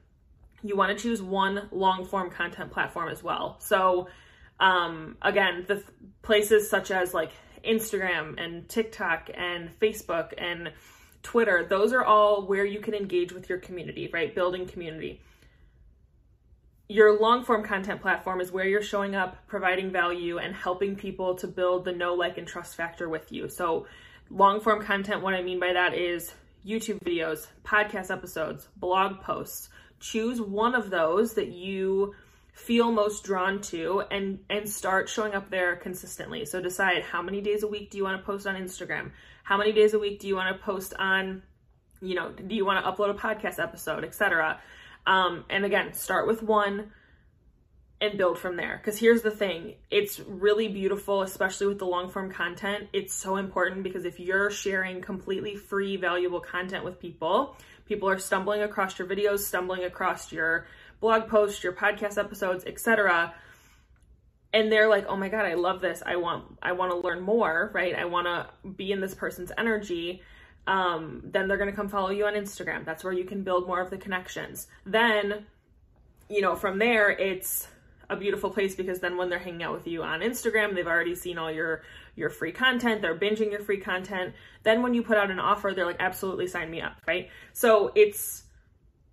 you 0.64 0.76
want 0.76 0.98
to 0.98 1.00
choose 1.00 1.22
one 1.22 1.70
long 1.72 2.04
form 2.04 2.32
content 2.32 2.72
platform 2.72 3.10
as 3.10 3.22
well 3.22 3.58
so 3.60 4.08
um, 4.60 5.18
again 5.22 5.66
the 5.68 5.76
th- 5.76 5.88
places 6.24 6.68
such 6.68 6.90
as 6.90 7.14
like 7.14 7.32
instagram 7.64 8.44
and 8.44 8.68
tiktok 8.68 9.30
and 9.36 9.70
facebook 9.80 10.34
and 10.40 10.72
twitter 11.24 11.66
those 11.70 11.94
are 11.94 12.04
all 12.04 12.46
where 12.46 12.66
you 12.66 12.80
can 12.80 12.94
engage 12.94 13.32
with 13.32 13.50
your 13.50 13.58
community 13.60 14.10
right 14.14 14.34
building 14.36 14.66
community 14.66 15.22
your 16.92 17.18
long 17.18 17.46
form 17.46 17.64
content 17.64 18.02
platform 18.02 18.42
is 18.42 18.52
where 18.52 18.68
you're 18.68 18.82
showing 18.82 19.16
up, 19.16 19.48
providing 19.48 19.92
value, 19.92 20.40
and 20.40 20.54
helping 20.54 20.98
people 20.98 21.36
to 21.36 21.48
build 21.48 21.86
the 21.86 21.94
know, 21.94 22.16
like, 22.16 22.38
and 22.38 22.46
trust 22.46 22.76
factor 22.76 23.08
with 23.08 23.32
you. 23.32 23.48
So, 23.48 23.88
long 24.30 24.60
form 24.60 24.84
content, 24.84 25.22
what 25.22 25.34
I 25.34 25.42
mean 25.42 25.58
by 25.58 25.72
that 25.72 25.94
is 25.94 26.34
YouTube 26.66 27.00
videos, 27.00 27.48
podcast 27.64 28.12
episodes, 28.12 28.68
blog 28.76 29.22
posts. 29.22 29.70
Choose 30.02 30.42
one 30.42 30.76
of 30.76 30.90
those 30.90 31.36
that 31.36 31.48
you 31.48 32.14
feel 32.54 32.92
most 32.92 33.24
drawn 33.24 33.62
to 33.62 34.04
and 34.12 34.40
and 34.50 34.70
start 34.70 35.08
showing 35.08 35.34
up 35.34 35.50
there 35.50 35.78
consistently. 35.78 36.46
So 36.46 36.60
decide 36.60 37.04
how 37.04 37.22
many 37.22 37.40
days 37.40 37.64
a 37.64 37.68
week 37.68 37.90
do 37.90 37.98
you 37.98 38.04
want 38.04 38.20
to 38.20 38.26
post 38.26 38.46
on 38.46 38.56
Instagram? 38.56 39.12
How 39.44 39.58
many 39.58 39.72
days 39.72 39.94
a 39.94 40.00
week 40.00 40.20
do 40.20 40.28
you 40.28 40.36
want 40.36 40.56
to 40.56 40.64
post 40.64 40.94
on 40.98 41.44
you 42.02 42.16
know, 42.16 42.32
do 42.32 42.56
you 42.56 42.66
want 42.66 42.84
to 42.84 42.92
upload 42.92 43.12
a 43.12 43.14
podcast 43.14 43.62
episode, 43.62 44.04
etc. 44.04 44.60
Um, 45.06 45.46
and 45.50 45.66
again, 45.66 45.94
start 45.94 46.28
with 46.28 46.42
one 46.44 46.92
and 48.00 48.18
build 48.18 48.40
from 48.40 48.56
there. 48.56 48.78
Because 48.78 49.00
here's 49.00 49.22
the 49.22 49.32
thing 49.32 49.76
it's 49.92 50.20
really 50.20 50.68
beautiful, 50.68 51.22
especially 51.22 51.68
with 51.68 51.80
the 51.80 51.86
long 51.86 52.10
form 52.10 52.32
content. 52.32 52.88
It's 52.92 53.14
so 53.14 53.36
important 53.36 53.84
because 53.84 54.06
if 54.06 54.20
you're 54.20 54.50
sharing 54.50 55.02
completely 55.02 55.56
free, 55.56 55.96
valuable 55.98 56.40
content 56.40 56.84
with 56.84 57.00
people, 57.00 57.56
people 57.86 58.10
are 58.10 58.18
stumbling 58.18 58.64
across 58.64 58.98
your 58.98 59.08
videos, 59.08 59.40
stumbling 59.40 59.84
across 59.84 60.32
your 60.32 60.66
blog 61.00 61.28
posts, 61.28 61.64
your 61.64 61.74
podcast 61.74 62.18
episodes, 62.18 62.66
etc. 62.66 63.34
And 64.54 64.72
they're 64.72 64.90
like, 64.90 65.06
"Oh 65.08 65.16
my 65.16 65.30
god, 65.30 65.46
I 65.46 65.54
love 65.54 65.82
this. 65.82 66.04
I 66.06 66.18
want 66.18 66.58
I 66.62 66.74
want 66.74 66.92
to 66.92 66.98
learn 66.98 67.22
more, 67.22 67.72
right? 67.74 67.96
I 67.96 68.06
want 68.06 68.28
to 68.28 68.70
be 68.70 68.92
in 68.92 69.02
this 69.02 69.16
person's 69.16 69.52
energy." 69.58 70.22
um, 70.68 71.22
then 71.24 71.48
they're 71.48 71.58
going 71.58 71.70
to 71.70 71.76
come 71.76 71.90
follow 71.90 72.10
you 72.10 72.26
on 72.26 72.34
Instagram. 72.34 72.86
That's 72.86 73.04
where 73.04 73.14
you 73.14 73.26
can 73.26 73.44
build 73.44 73.68
more 73.68 73.82
of 73.82 73.90
the 73.90 73.98
connections. 73.98 74.68
Then, 74.86 75.46
you 76.30 76.42
know, 76.42 76.56
from 76.56 76.80
there, 76.80 77.10
it's 77.10 77.68
a 78.10 78.16
beautiful 78.16 78.50
place 78.50 78.76
because 78.76 79.00
then 79.00 79.18
when 79.18 79.30
they're 79.30 79.40
hanging 79.40 79.64
out 79.64 79.74
with 79.74 79.88
you 79.88 80.04
on 80.04 80.20
Instagram, 80.20 80.76
they've 80.76 80.88
already 80.88 81.16
seen 81.16 81.38
all 81.38 81.52
your 81.52 81.82
your 82.16 82.30
free 82.30 82.52
content, 82.52 83.02
they're 83.02 83.18
binging 83.18 83.52
your 83.52 83.62
free 83.62 83.80
content. 83.80 84.34
Then 84.64 84.82
when 84.82 84.94
you 84.94 85.02
put 85.02 85.18
out 85.18 85.32
an 85.32 85.40
offer, 85.40 85.72
they're 85.74 85.86
like 85.86 85.96
absolutely 86.02 86.46
sign 86.46 86.70
me 86.70 86.82
up, 86.82 86.98
right? 87.08 87.30
So 87.54 87.94
it's 87.96 88.44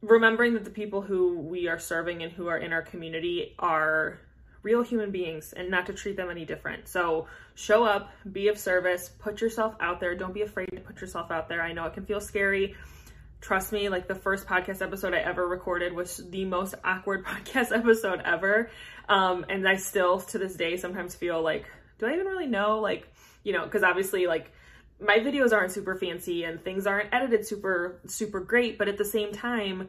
remembering 0.03 0.55
that 0.55 0.65
the 0.65 0.71
people 0.71 1.01
who 1.01 1.39
we 1.39 1.69
are 1.69 1.79
serving 1.79 2.25
and 2.25 2.33
who 2.33 2.49
are 2.49 2.59
in 2.59 2.73
our 2.73 2.83
community 2.83 3.55
are 3.61 4.21
real 4.63 4.83
human 4.83 5.11
beings 5.11 5.53
and 5.53 5.71
not 5.71 5.87
to 5.87 5.93
treat 5.93 6.17
them 6.17 6.31
any 6.31 6.45
different. 6.45 6.89
So 6.89 7.27
show 7.55 7.85
up, 7.85 8.11
be 8.31 8.49
of 8.49 8.59
service, 8.59 9.11
put 9.19 9.41
yourself 9.41 9.75
out 9.81 10.01
there. 10.01 10.15
Don't 10.15 10.35
be 10.35 10.43
afraid 10.43 10.71
to 10.73 10.81
put 10.81 11.01
yourself 11.01 11.31
out 11.31 11.49
there. 11.49 11.63
I 11.63 11.73
know 11.73 11.85
it 11.87 11.95
can 11.95 12.05
feel 12.05 12.21
scary. 12.21 12.75
Trust 13.41 13.73
me, 13.73 13.89
like 13.89 14.09
the 14.09 14.15
first 14.15 14.47
podcast 14.47 14.83
episode 14.83 15.15
I 15.15 15.19
ever 15.19 15.47
recorded 15.47 15.93
was 15.93 16.17
the 16.31 16.45
most 16.45 16.75
awkward 16.85 17.25
podcast 17.25 17.77
episode 17.77 18.21
ever. 18.25 18.71
Um, 19.09 19.47
and 19.49 19.67
I 19.67 19.77
still 19.77 20.21
to 20.21 20.39
this 20.39 20.55
day 20.55 20.77
sometimes 20.77 21.15
feel 21.15 21.41
like, 21.43 21.67
do 21.99 22.07
I 22.07 22.15
even 22.15 22.27
really 22.27 22.47
know? 22.47 22.81
Like, 22.81 23.09
you 23.45 23.53
know, 23.53 23.65
because 23.65 23.83
obviously, 23.83 24.27
like, 24.27 24.53
my 25.01 25.19
videos 25.19 25.53
aren't 25.53 25.71
super 25.71 25.95
fancy 25.95 26.45
and 26.45 26.63
things 26.63 26.87
aren't 26.87 27.15
edited 27.15 27.47
super, 27.47 28.01
super 28.07 28.41
great, 28.41 28.79
but 28.79 28.89
at 28.89 28.99
the 28.99 29.05
same 29.05 29.33
time, 29.33 29.89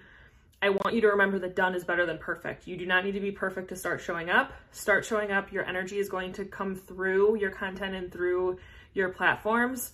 I 0.61 0.69
want 0.69 0.93
you 0.93 1.01
to 1.01 1.07
remember 1.07 1.39
that 1.39 1.55
done 1.55 1.73
is 1.73 1.85
better 1.85 2.05
than 2.05 2.17
perfect. 2.17 2.67
You 2.67 2.75
do 2.75 2.85
not 2.85 3.05
need 3.05 3.13
to 3.13 3.21
be 3.21 3.31
perfect 3.31 3.69
to 3.69 3.75
start 3.75 4.01
showing 4.01 4.29
up. 4.29 4.51
Start 4.71 5.05
showing 5.05 5.31
up. 5.31 5.53
Your 5.53 5.63
energy 5.63 5.99
is 5.99 6.09
going 6.09 6.33
to 6.33 6.45
come 6.45 6.75
through 6.75 7.37
your 7.37 7.51
content 7.51 7.95
and 7.95 8.11
through 8.11 8.59
your 8.93 9.09
platforms. 9.09 9.93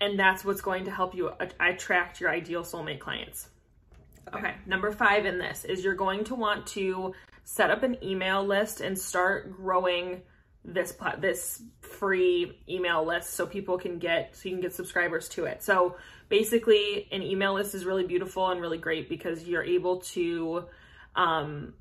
And 0.00 0.18
that's 0.18 0.44
what's 0.44 0.62
going 0.62 0.86
to 0.86 0.90
help 0.90 1.14
you 1.14 1.30
attract 1.58 2.20
your 2.20 2.30
ideal 2.30 2.62
soulmate 2.62 3.00
clients. 3.00 3.48
Okay, 4.32 4.54
number 4.64 4.90
five 4.92 5.26
in 5.26 5.38
this 5.38 5.64
is 5.64 5.84
you're 5.84 5.94
going 5.94 6.24
to 6.24 6.34
want 6.34 6.66
to 6.68 7.14
set 7.44 7.70
up 7.70 7.82
an 7.82 8.02
email 8.02 8.46
list 8.46 8.80
and 8.80 8.98
start 8.98 9.54
growing 9.54 10.22
this 10.64 10.94
this 11.18 11.62
free 11.80 12.58
email 12.68 13.04
list 13.04 13.30
so 13.30 13.46
people 13.46 13.78
can 13.78 13.98
get 13.98 14.36
so 14.36 14.48
you 14.48 14.54
can 14.54 14.60
get 14.60 14.74
subscribers 14.74 15.28
to 15.30 15.44
it. 15.44 15.62
So 15.62 15.96
basically 16.28 17.08
an 17.12 17.22
email 17.22 17.54
list 17.54 17.74
is 17.74 17.84
really 17.84 18.04
beautiful 18.04 18.48
and 18.50 18.60
really 18.60 18.78
great 18.78 19.08
because 19.08 19.44
you're 19.44 19.64
able 19.64 20.00
to 20.00 20.66
um 21.16 21.74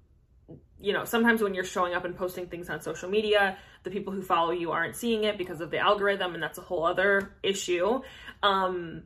you 0.81 0.93
know, 0.93 1.03
sometimes 1.03 1.41
when 1.41 1.53
you're 1.53 1.65
showing 1.65 1.93
up 1.93 2.05
and 2.05 2.15
posting 2.15 2.48
things 2.48 2.69
on 2.69 2.79
social 2.79 3.09
media, 3.09 3.57
the 3.83 3.91
people 3.91 4.13
who 4.13 4.21
follow 4.21 4.51
you 4.51 4.71
aren't 4.71 4.95
seeing 4.95 5.25
it 5.25 5.38
because 5.38 5.59
of 5.59 5.71
the 5.71 5.77
algorithm 5.77 6.33
and 6.33 6.41
that's 6.41 6.57
a 6.57 6.62
whole 6.62 6.86
other 6.86 7.33
issue. 7.43 8.01
Um 8.41 9.03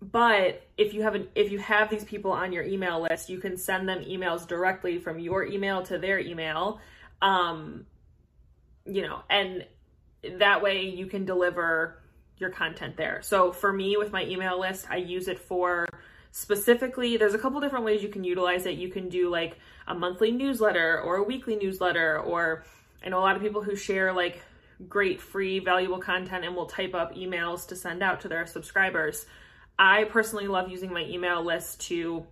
but 0.00 0.66
if 0.76 0.94
you 0.94 1.02
have 1.02 1.14
an, 1.14 1.28
if 1.36 1.52
you 1.52 1.60
have 1.60 1.88
these 1.88 2.02
people 2.02 2.32
on 2.32 2.52
your 2.52 2.64
email 2.64 3.00
list, 3.00 3.30
you 3.30 3.38
can 3.38 3.56
send 3.56 3.88
them 3.88 4.00
emails 4.00 4.48
directly 4.48 4.98
from 4.98 5.20
your 5.20 5.44
email 5.44 5.84
to 5.84 5.96
their 5.96 6.18
email. 6.18 6.80
Um 7.20 7.86
you 8.84 9.02
know, 9.02 9.20
and 9.30 9.66
that 10.38 10.62
way 10.62 10.82
you 10.82 11.06
can 11.06 11.24
deliver 11.24 11.98
your 12.38 12.50
content 12.50 12.96
there. 12.96 13.20
So 13.22 13.52
for 13.52 13.72
me 13.72 13.96
with 13.96 14.12
my 14.12 14.24
email 14.24 14.58
list, 14.60 14.86
I 14.90 14.96
use 14.96 15.28
it 15.28 15.38
for 15.38 15.86
specifically 16.32 17.16
there's 17.16 17.34
a 17.34 17.38
couple 17.38 17.60
different 17.60 17.84
ways 17.84 18.02
you 18.02 18.08
can 18.08 18.24
utilize 18.24 18.66
it. 18.66 18.76
You 18.76 18.88
can 18.88 19.08
do 19.08 19.30
like 19.30 19.58
a 19.86 19.94
monthly 19.94 20.30
newsletter 20.30 21.00
or 21.00 21.16
a 21.16 21.22
weekly 21.22 21.56
newsletter 21.56 22.18
or 22.18 22.64
I 23.04 23.08
know 23.08 23.18
a 23.18 23.20
lot 23.20 23.36
of 23.36 23.42
people 23.42 23.62
who 23.62 23.76
share 23.76 24.12
like 24.12 24.42
great 24.88 25.20
free 25.20 25.58
valuable 25.58 25.98
content 25.98 26.44
and 26.44 26.54
will 26.54 26.66
type 26.66 26.94
up 26.94 27.14
emails 27.14 27.66
to 27.68 27.76
send 27.76 28.02
out 28.02 28.20
to 28.22 28.28
their 28.28 28.46
subscribers. 28.46 29.26
I 29.78 30.04
personally 30.04 30.48
love 30.48 30.68
using 30.70 30.92
my 30.92 31.04
email 31.04 31.44
list 31.44 31.80
to 31.88 32.26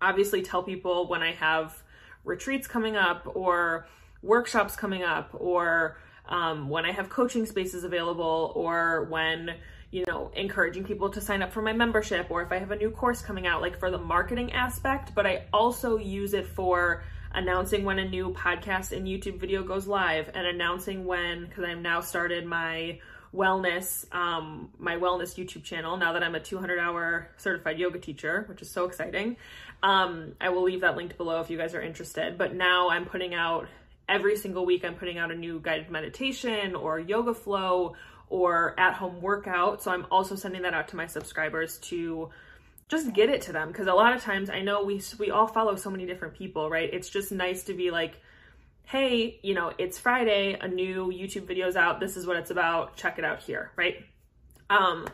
obviously 0.00 0.42
tell 0.42 0.62
people 0.62 1.08
when 1.08 1.22
I 1.22 1.32
have 1.32 1.82
retreats 2.24 2.66
coming 2.66 2.96
up 2.96 3.30
or 3.34 3.86
workshops 4.22 4.76
coming 4.76 5.02
up 5.02 5.30
or 5.34 5.98
um, 6.28 6.68
when 6.68 6.84
I 6.84 6.92
have 6.92 7.08
coaching 7.08 7.46
spaces 7.46 7.84
available 7.84 8.52
or 8.54 9.04
when, 9.04 9.54
you 9.90 10.04
know, 10.06 10.30
encouraging 10.34 10.84
people 10.84 11.08
to 11.10 11.20
sign 11.20 11.42
up 11.42 11.52
for 11.52 11.62
my 11.62 11.72
membership 11.72 12.26
or 12.30 12.42
if 12.42 12.52
I 12.52 12.58
have 12.58 12.70
a 12.70 12.76
new 12.76 12.90
course 12.90 13.22
coming 13.22 13.46
out, 13.46 13.62
like 13.62 13.78
for 13.78 13.90
the 13.90 13.98
marketing 13.98 14.52
aspect, 14.52 15.14
but 15.14 15.26
I 15.26 15.44
also 15.52 15.96
use 15.96 16.34
it 16.34 16.46
for 16.46 17.02
announcing 17.32 17.84
when 17.84 17.98
a 17.98 18.08
new 18.08 18.32
podcast 18.32 18.96
and 18.96 19.06
YouTube 19.06 19.38
video 19.38 19.62
goes 19.62 19.86
live 19.86 20.30
and 20.34 20.46
announcing 20.46 21.04
when, 21.04 21.46
because 21.46 21.64
I've 21.64 21.78
now 21.78 22.00
started 22.00 22.44
my 22.46 23.00
wellness, 23.34 24.12
um, 24.14 24.70
my 24.78 24.96
wellness 24.96 25.34
YouTube 25.36 25.62
channel, 25.62 25.96
now 25.96 26.12
that 26.12 26.22
I'm 26.22 26.34
a 26.34 26.40
200 26.40 26.78
hour 26.78 27.30
certified 27.36 27.78
yoga 27.78 27.98
teacher, 27.98 28.44
which 28.48 28.62
is 28.62 28.70
so 28.70 28.84
exciting. 28.84 29.36
Um, 29.82 30.32
I 30.40 30.48
will 30.48 30.62
leave 30.62 30.80
that 30.80 30.96
linked 30.96 31.16
below 31.16 31.40
if 31.40 31.50
you 31.50 31.58
guys 31.58 31.74
are 31.74 31.80
interested. 31.80 32.38
But 32.38 32.54
now 32.54 32.88
I'm 32.90 33.04
putting 33.04 33.34
out 33.34 33.68
every 34.08 34.36
single 34.36 34.64
week, 34.64 34.84
I'm 34.84 34.94
putting 34.94 35.18
out 35.18 35.30
a 35.30 35.34
new 35.34 35.60
guided 35.60 35.90
meditation 35.90 36.74
or 36.74 36.98
yoga 36.98 37.34
flow 37.34 37.94
or 38.28 38.78
at 38.78 38.94
home 38.94 39.20
workout. 39.20 39.82
So 39.82 39.90
I'm 39.90 40.06
also 40.10 40.34
sending 40.34 40.62
that 40.62 40.74
out 40.74 40.88
to 40.88 40.96
my 40.96 41.06
subscribers 41.06 41.78
to 41.78 42.30
just 42.88 43.12
get 43.12 43.28
it 43.28 43.42
to 43.42 43.52
them 43.52 43.68
because 43.68 43.86
a 43.86 43.94
lot 43.94 44.14
of 44.14 44.22
times 44.22 44.48
I 44.50 44.62
know 44.62 44.82
we 44.82 45.02
we 45.18 45.30
all 45.30 45.46
follow 45.46 45.76
so 45.76 45.90
many 45.90 46.06
different 46.06 46.34
people, 46.34 46.70
right? 46.70 46.88
It's 46.92 47.10
just 47.10 47.32
nice 47.32 47.64
to 47.64 47.74
be 47.74 47.90
like 47.90 48.20
hey, 48.88 49.38
you 49.42 49.52
know, 49.52 49.70
it's 49.76 49.98
Friday, 49.98 50.56
a 50.58 50.66
new 50.66 51.12
YouTube 51.12 51.46
video's 51.46 51.76
out. 51.76 52.00
This 52.00 52.16
is 52.16 52.26
what 52.26 52.38
it's 52.38 52.50
about. 52.50 52.96
Check 52.96 53.18
it 53.18 53.24
out 53.24 53.40
here, 53.40 53.70
right? 53.76 53.96
Um, 54.70 55.06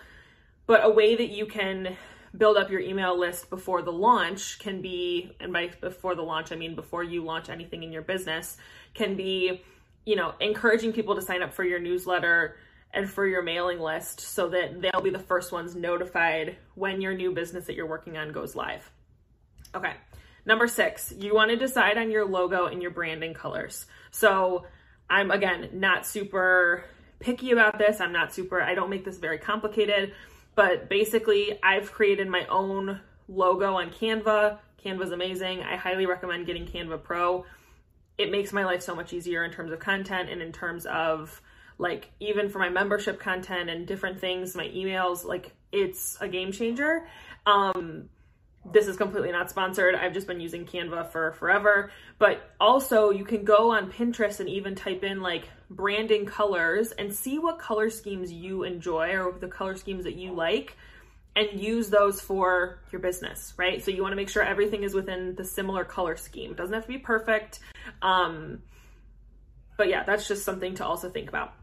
but 0.67 0.85
a 0.85 0.91
way 0.91 1.17
that 1.17 1.31
you 1.31 1.47
can 1.47 1.97
build 2.37 2.57
up 2.57 2.71
your 2.71 2.81
email 2.81 3.19
list 3.19 3.50
before 3.50 3.83
the 3.83 3.93
launch 3.93 4.59
can 4.59 4.83
be, 4.83 5.33
and 5.41 5.53
by 5.53 5.71
before 5.81 6.14
the 6.14 6.23
launch, 6.23 6.53
I 6.53 6.57
mean 6.57 6.75
before 6.75 7.03
you 7.03 7.25
launch 7.25 7.49
anything 7.49 7.83
in 7.83 7.93
your 7.93 8.03
business, 8.03 8.57
can 8.93 9.17
be, 9.17 9.62
you 10.05 10.17
know, 10.17 10.35
encouraging 10.41 10.93
people 10.93 11.14
to 11.14 11.23
sign 11.23 11.43
up 11.43 11.53
for 11.53 11.64
your 11.64 11.79
newsletter 11.79 12.57
and 12.93 13.09
for 13.09 13.26
your 13.26 13.43
mailing 13.43 13.81
list 13.81 14.21
so 14.21 14.49
that 14.49 14.81
they'll 14.81 15.03
be 15.03 15.11
the 15.11 15.19
first 15.19 15.53
ones 15.53 15.75
notified 15.75 16.57
when 16.75 17.00
your 17.00 17.14
new 17.14 17.33
business 17.33 17.67
that 17.67 17.75
you're 17.75 17.88
working 17.88 18.17
on 18.17 18.33
goes 18.33 18.55
live. 18.55 18.88
Okay. 19.75 19.93
Number 20.47 20.67
six, 20.69 21.12
you 21.17 21.35
want 21.35 21.50
to 21.50 21.57
decide 21.57 21.99
on 21.99 22.11
your 22.11 22.25
logo 22.25 22.67
and 22.67 22.83
your 22.83 22.91
branding 22.91 23.35
colors. 23.35 23.87
So 24.11 24.67
I'm 25.09 25.31
again 25.31 25.71
not 25.73 26.07
super 26.07 26.85
picky 27.19 27.50
about 27.50 27.79
this. 27.79 28.00
I'm 28.00 28.12
not 28.12 28.33
super, 28.33 28.61
I 28.61 28.75
don't 28.75 28.91
make 28.91 29.05
this 29.05 29.19
very 29.19 29.38
complicated, 29.38 30.12
but 30.54 30.88
basically 30.88 31.58
I've 31.62 31.92
created 31.92 32.28
my 32.28 32.46
own 32.46 33.00
logo 33.28 33.75
on 33.75 33.90
Canva. 33.90 34.58
Canva's 34.84 35.12
amazing. 35.12 35.62
I 35.62 35.76
highly 35.76 36.06
recommend 36.06 36.46
getting 36.46 36.66
Canva 36.66 37.02
Pro. 37.02 37.46
It 38.18 38.30
makes 38.30 38.52
my 38.52 38.64
life 38.64 38.82
so 38.82 38.94
much 38.94 39.12
easier 39.12 39.44
in 39.44 39.50
terms 39.50 39.73
of 39.73 39.80
content 39.80 40.28
and 40.30 40.40
in 40.40 40.52
terms 40.52 40.87
of 40.87 41.40
like 41.78 42.11
even 42.20 42.49
for 42.49 42.58
my 42.58 42.68
membership 42.68 43.18
content 43.18 43.68
and 43.68 43.87
different 43.87 44.20
things, 44.20 44.54
my 44.54 44.68
emails, 44.68 45.25
like 45.25 45.52
it's 45.73 46.16
a 46.20 46.28
game 46.28 46.52
changer. 46.52 47.06
Um, 47.46 48.08
this 48.73 48.87
is 48.87 48.97
completely 48.97 49.30
not 49.30 49.50
sponsored. 49.50 49.94
I've 49.94 50.14
just 50.14 50.26
been 50.26 50.40
using 50.40 50.64
Canva 50.64 51.11
for 51.11 51.33
forever. 51.33 51.90
But 52.18 52.54
also, 52.61 53.11
you 53.11 53.25
can 53.25 53.44
go 53.44 53.73
on 53.73 53.92
Pinterest 53.92 54.40
and 54.40 54.49
even 54.49 54.75
type 54.75 55.04
in 55.04 55.21
like 55.21 55.49
branding 55.68 56.26
colors 56.26 56.92
and 56.92 57.12
see 57.14 57.38
what 57.38 57.59
color 57.59 57.90
schemes 57.90 58.33
you 58.33 58.62
enjoy 58.62 59.16
or 59.16 59.33
the 59.38 59.49
color 59.49 59.76
schemes 59.76 60.04
that 60.04 60.16
you 60.16 60.33
like 60.33 60.76
and 61.37 61.61
use 61.61 61.90
those 61.90 62.21
for 62.21 62.78
your 62.92 63.00
business, 63.00 63.52
right? 63.56 63.85
So 63.85 63.90
you 63.90 64.02
want 64.02 64.12
to 64.12 64.16
make 64.16 64.28
sure 64.28 64.42
everything 64.42 64.85
is 64.85 64.94
within 64.94 65.35
the 65.35 65.44
similar 65.44 65.85
color 65.85 66.16
scheme. 66.16 66.52
It 66.52 66.56
doesn't 66.56 66.75
have 66.75 66.85
to 66.85 66.88
be 66.88 66.99
perfect. 66.99 67.61
Um, 68.02 68.62
but 69.76 69.88
yeah, 69.88 70.04
that's 70.04 70.28
just 70.28 70.44
something 70.44 70.76
to 70.76 70.87
also 70.87 71.11
think 71.11 71.28
about. 71.28 71.54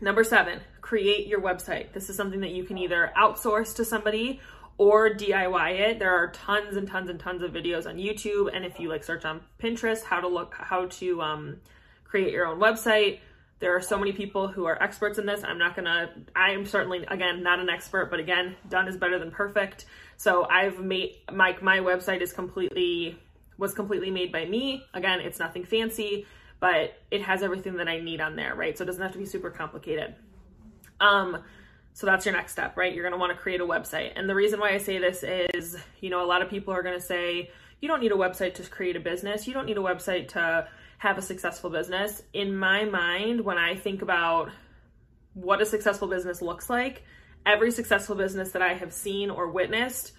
Number 0.00 0.24
seven, 0.24 0.60
create 0.80 1.28
your 1.28 1.40
website. 1.40 1.92
This 1.92 2.10
is 2.10 2.16
something 2.16 2.40
that 2.40 2.50
you 2.50 2.64
can 2.64 2.78
either 2.78 3.12
outsource 3.16 3.76
to 3.76 3.84
somebody 3.84 4.40
or 4.82 5.10
DIY 5.10 5.78
it. 5.78 5.98
There 6.00 6.10
are 6.10 6.32
tons 6.32 6.76
and 6.76 6.88
tons 6.88 7.08
and 7.08 7.20
tons 7.20 7.40
of 7.44 7.52
videos 7.52 7.86
on 7.86 7.98
YouTube. 7.98 8.50
And 8.52 8.64
if 8.64 8.80
you 8.80 8.88
like 8.88 9.04
search 9.04 9.24
on 9.24 9.40
Pinterest, 9.62 10.02
how 10.02 10.20
to 10.20 10.26
look, 10.26 10.56
how 10.58 10.86
to 10.86 11.22
um, 11.22 11.60
create 12.02 12.32
your 12.32 12.48
own 12.48 12.58
website. 12.58 13.20
There 13.60 13.76
are 13.76 13.80
so 13.80 13.96
many 13.96 14.10
people 14.10 14.48
who 14.48 14.64
are 14.64 14.82
experts 14.82 15.20
in 15.20 15.26
this. 15.26 15.44
I'm 15.44 15.56
not 15.56 15.76
gonna, 15.76 16.10
I 16.34 16.50
am 16.50 16.66
certainly, 16.66 17.04
again, 17.06 17.44
not 17.44 17.60
an 17.60 17.68
expert, 17.68 18.10
but 18.10 18.18
again, 18.18 18.56
done 18.68 18.88
is 18.88 18.96
better 18.96 19.20
than 19.20 19.30
perfect. 19.30 19.84
So 20.16 20.48
I've 20.50 20.80
made, 20.80 21.14
my, 21.32 21.56
my 21.62 21.78
website 21.78 22.20
is 22.20 22.32
completely, 22.32 23.16
was 23.58 23.74
completely 23.74 24.10
made 24.10 24.32
by 24.32 24.46
me. 24.46 24.84
Again, 24.94 25.20
it's 25.20 25.38
nothing 25.38 25.64
fancy, 25.64 26.26
but 26.58 26.94
it 27.12 27.22
has 27.22 27.44
everything 27.44 27.76
that 27.76 27.86
I 27.86 28.00
need 28.00 28.20
on 28.20 28.34
there, 28.34 28.56
right? 28.56 28.76
So 28.76 28.82
it 28.82 28.88
doesn't 28.88 29.02
have 29.02 29.12
to 29.12 29.18
be 29.18 29.26
super 29.26 29.50
complicated. 29.50 30.16
Um, 30.98 31.44
so 31.94 32.06
that's 32.06 32.24
your 32.24 32.34
next 32.34 32.52
step, 32.52 32.76
right? 32.76 32.94
You're 32.94 33.04
going 33.04 33.12
to 33.12 33.18
want 33.18 33.32
to 33.32 33.38
create 33.38 33.60
a 33.60 33.66
website. 33.66 34.12
And 34.16 34.28
the 34.28 34.34
reason 34.34 34.60
why 34.60 34.70
I 34.70 34.78
say 34.78 34.98
this 34.98 35.22
is, 35.22 35.76
you 36.00 36.10
know, 36.10 36.24
a 36.24 36.26
lot 36.26 36.42
of 36.42 36.48
people 36.48 36.72
are 36.72 36.82
going 36.82 36.98
to 36.98 37.04
say, 37.04 37.50
you 37.80 37.88
don't 37.88 38.00
need 38.00 38.12
a 38.12 38.16
website 38.16 38.54
to 38.54 38.62
create 38.62 38.96
a 38.96 39.00
business. 39.00 39.46
You 39.46 39.52
don't 39.52 39.66
need 39.66 39.76
a 39.76 39.82
website 39.82 40.28
to 40.28 40.68
have 40.98 41.18
a 41.18 41.22
successful 41.22 41.68
business. 41.68 42.22
In 42.32 42.56
my 42.56 42.84
mind, 42.84 43.42
when 43.42 43.58
I 43.58 43.74
think 43.74 44.02
about 44.02 44.50
what 45.34 45.60
a 45.60 45.66
successful 45.66 46.08
business 46.08 46.40
looks 46.40 46.70
like, 46.70 47.02
every 47.44 47.70
successful 47.70 48.14
business 48.14 48.52
that 48.52 48.62
I 48.62 48.74
have 48.74 48.92
seen 48.92 49.30
or 49.30 49.50
witnessed 49.50 50.12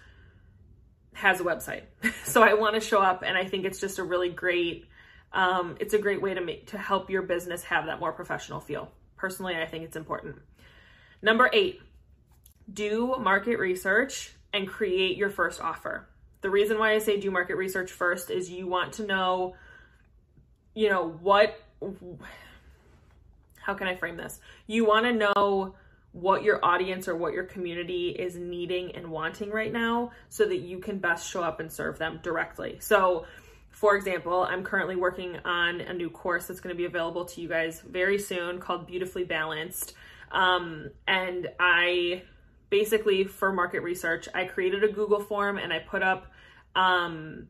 has 1.13 1.39
a 1.39 1.43
website. 1.43 1.83
so 2.25 2.43
I 2.43 2.53
want 2.55 2.75
to 2.75 2.81
show 2.81 3.01
up 3.01 3.23
and 3.25 3.37
I 3.37 3.45
think 3.45 3.65
it's 3.65 3.79
just 3.79 3.99
a 3.99 4.03
really 4.03 4.29
great 4.29 4.85
um, 5.31 5.77
it's 5.79 5.95
a 5.95 5.97
great 5.97 6.21
way 6.21 6.35
to 6.35 6.41
make 6.41 6.67
to 6.67 6.77
help 6.77 7.09
your 7.09 7.23
business 7.23 7.63
have 7.63 7.87
that 7.87 7.99
more 7.99 8.11
professional 8.11 8.59
feel. 8.59 8.91
Personally, 9.17 9.55
I 9.55 9.65
think 9.65 9.83
it's 9.83 9.95
important. 9.95 10.35
Number 11.23 11.49
eight, 11.53 11.81
do 12.71 13.15
market 13.17 13.57
research 13.57 14.33
and 14.51 14.67
create 14.67 15.15
your 15.15 15.29
first 15.29 15.61
offer. 15.61 16.07
The 16.41 16.49
reason 16.49 16.77
why 16.77 16.93
I 16.93 16.99
say 16.99 17.17
do 17.17 17.31
market 17.31 17.55
research 17.55 17.91
first 17.91 18.29
is 18.29 18.51
you 18.51 18.67
want 18.67 18.93
to 18.95 19.05
know, 19.05 19.55
you 20.75 20.89
know, 20.89 21.07
what, 21.21 21.57
how 23.61 23.73
can 23.73 23.87
I 23.87 23.95
frame 23.95 24.17
this? 24.17 24.41
You 24.67 24.85
want 24.85 25.05
to 25.05 25.13
know 25.13 25.75
what 26.11 26.43
your 26.43 26.63
audience 26.63 27.07
or 27.07 27.15
what 27.15 27.31
your 27.33 27.45
community 27.45 28.09
is 28.09 28.35
needing 28.35 28.93
and 28.93 29.07
wanting 29.07 29.49
right 29.49 29.71
now 29.71 30.11
so 30.27 30.45
that 30.45 30.59
you 30.59 30.77
can 30.77 30.99
best 30.99 31.31
show 31.31 31.41
up 31.41 31.61
and 31.61 31.71
serve 31.71 31.97
them 31.97 32.19
directly. 32.21 32.77
So, 32.81 33.25
for 33.71 33.95
example, 33.95 34.43
I'm 34.43 34.63
currently 34.63 34.97
working 34.97 35.37
on 35.45 35.79
a 35.79 35.93
new 35.93 36.09
course 36.09 36.47
that's 36.47 36.59
going 36.59 36.75
to 36.75 36.77
be 36.77 36.85
available 36.85 37.23
to 37.23 37.41
you 37.41 37.47
guys 37.47 37.79
very 37.79 38.19
soon 38.19 38.59
called 38.59 38.85
Beautifully 38.85 39.23
Balanced. 39.23 39.93
Um, 40.33 40.89
and 41.07 41.49
I 41.59 42.23
basically, 42.69 43.23
for 43.23 43.53
market 43.53 43.81
research, 43.81 44.27
I 44.33 44.45
created 44.45 44.83
a 44.83 44.87
Google 44.87 45.19
form 45.19 45.57
and 45.57 45.71
I 45.71 45.79
put 45.79 46.01
up, 46.01 46.27
um, 46.75 47.47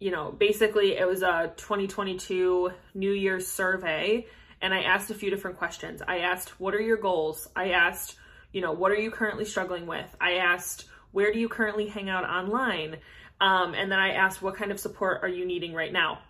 you 0.00 0.10
know, 0.10 0.32
basically 0.32 0.96
it 0.96 1.06
was 1.06 1.22
a 1.22 1.52
2022 1.56 2.72
New 2.94 3.12
Year's 3.12 3.46
survey. 3.46 4.26
And 4.60 4.74
I 4.74 4.82
asked 4.82 5.10
a 5.10 5.14
few 5.14 5.30
different 5.30 5.58
questions. 5.58 6.02
I 6.06 6.18
asked, 6.18 6.58
what 6.58 6.74
are 6.74 6.80
your 6.80 6.96
goals? 6.96 7.48
I 7.54 7.70
asked, 7.70 8.16
you 8.52 8.60
know, 8.60 8.72
what 8.72 8.90
are 8.90 8.96
you 8.96 9.10
currently 9.10 9.44
struggling 9.44 9.86
with? 9.86 10.16
I 10.20 10.34
asked, 10.34 10.86
where 11.12 11.32
do 11.32 11.38
you 11.38 11.48
currently 11.48 11.86
hang 11.86 12.08
out 12.08 12.24
online? 12.24 12.96
Um, 13.40 13.74
and 13.74 13.92
then 13.92 13.98
I 13.98 14.12
asked, 14.12 14.42
what 14.42 14.56
kind 14.56 14.72
of 14.72 14.80
support 14.80 15.20
are 15.22 15.28
you 15.28 15.44
needing 15.44 15.74
right 15.74 15.92
now? 15.92 16.20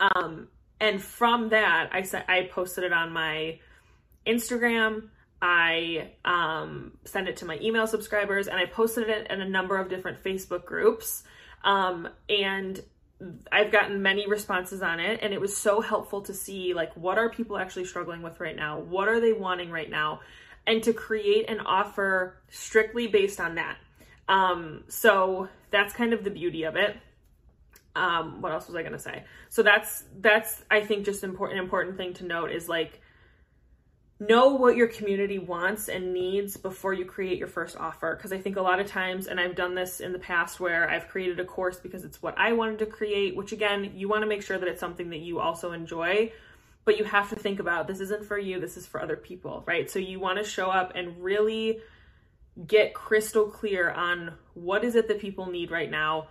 Um, 0.00 0.48
and 0.80 1.02
from 1.02 1.50
that, 1.50 1.90
I 1.92 2.02
said 2.02 2.24
I 2.28 2.48
posted 2.50 2.84
it 2.84 2.92
on 2.92 3.12
my 3.12 3.58
Instagram. 4.26 5.08
I 5.40 6.12
um, 6.24 6.92
send 7.04 7.28
it 7.28 7.38
to 7.38 7.44
my 7.44 7.58
email 7.60 7.86
subscribers 7.86 8.46
and 8.46 8.58
I 8.58 8.66
posted 8.66 9.08
it 9.08 9.26
in 9.28 9.40
a 9.40 9.48
number 9.48 9.76
of 9.76 9.88
different 9.88 10.22
Facebook 10.22 10.64
groups. 10.64 11.24
Um, 11.64 12.08
and 12.28 12.80
I've 13.50 13.72
gotten 13.72 14.02
many 14.02 14.28
responses 14.28 14.82
on 14.82 15.00
it 15.00 15.20
and 15.22 15.32
it 15.32 15.40
was 15.40 15.56
so 15.56 15.80
helpful 15.80 16.22
to 16.22 16.34
see 16.34 16.74
like 16.74 16.92
what 16.96 17.18
are 17.18 17.30
people 17.30 17.58
actually 17.58 17.84
struggling 17.84 18.22
with 18.22 18.40
right 18.40 18.54
now? 18.54 18.80
What 18.80 19.08
are 19.08 19.20
they 19.20 19.32
wanting 19.32 19.70
right 19.70 19.90
now? 19.90 20.20
And 20.66 20.82
to 20.84 20.92
create 20.92 21.50
an 21.50 21.60
offer 21.60 22.36
strictly 22.48 23.08
based 23.08 23.40
on 23.40 23.56
that. 23.56 23.78
Um, 24.28 24.84
so 24.88 25.48
that's 25.70 25.92
kind 25.92 26.12
of 26.12 26.22
the 26.22 26.30
beauty 26.30 26.62
of 26.64 26.76
it. 26.76 26.96
Um, 27.94 28.40
what 28.40 28.52
else 28.52 28.68
was 28.68 28.76
I 28.76 28.82
gonna 28.82 28.98
say? 28.98 29.24
So 29.48 29.62
that's 29.62 30.04
that's 30.20 30.62
I 30.70 30.80
think 30.80 31.04
just 31.04 31.24
important 31.24 31.60
important 31.60 31.96
thing 31.96 32.14
to 32.14 32.24
note 32.24 32.50
is 32.50 32.68
like 32.68 33.00
know 34.26 34.54
what 34.54 34.76
your 34.76 34.88
community 34.88 35.38
wants 35.38 35.88
and 35.88 36.12
needs 36.12 36.56
before 36.56 36.92
you 36.92 37.04
create 37.04 37.38
your 37.38 37.48
first 37.48 37.76
offer. 37.76 38.14
Because 38.16 38.32
I 38.32 38.38
think 38.38 38.56
a 38.56 38.62
lot 38.62 38.80
of 38.80 38.86
times, 38.86 39.26
and 39.26 39.40
I've 39.40 39.54
done 39.54 39.74
this 39.74 40.00
in 40.00 40.12
the 40.12 40.18
past 40.18 40.60
where 40.60 40.88
I've 40.88 41.08
created 41.08 41.40
a 41.40 41.44
course 41.44 41.78
because 41.78 42.04
it's 42.04 42.22
what 42.22 42.38
I 42.38 42.52
wanted 42.52 42.78
to 42.80 42.86
create, 42.86 43.36
which 43.36 43.52
again, 43.52 43.92
you 43.94 44.08
want 44.08 44.22
to 44.22 44.28
make 44.28 44.42
sure 44.42 44.58
that 44.58 44.68
it's 44.68 44.80
something 44.80 45.10
that 45.10 45.20
you 45.20 45.40
also 45.40 45.72
enjoy. 45.72 46.32
But 46.84 46.98
you 46.98 47.04
have 47.04 47.30
to 47.30 47.36
think 47.36 47.60
about 47.60 47.86
this 47.86 48.00
isn't 48.00 48.24
for 48.24 48.38
you, 48.38 48.58
this 48.58 48.76
is 48.76 48.86
for 48.86 49.00
other 49.00 49.16
people, 49.16 49.62
right? 49.66 49.88
So 49.90 49.98
you 49.98 50.18
want 50.18 50.38
to 50.38 50.44
show 50.44 50.68
up 50.70 50.92
and 50.94 51.22
really 51.22 51.80
get 52.66 52.92
crystal 52.92 53.46
clear 53.46 53.90
on 53.90 54.34
what 54.54 54.84
is 54.84 54.94
it 54.94 55.08
that 55.08 55.20
people 55.20 55.46
need 55.46 55.70
right 55.70 55.90
now, 55.90 56.28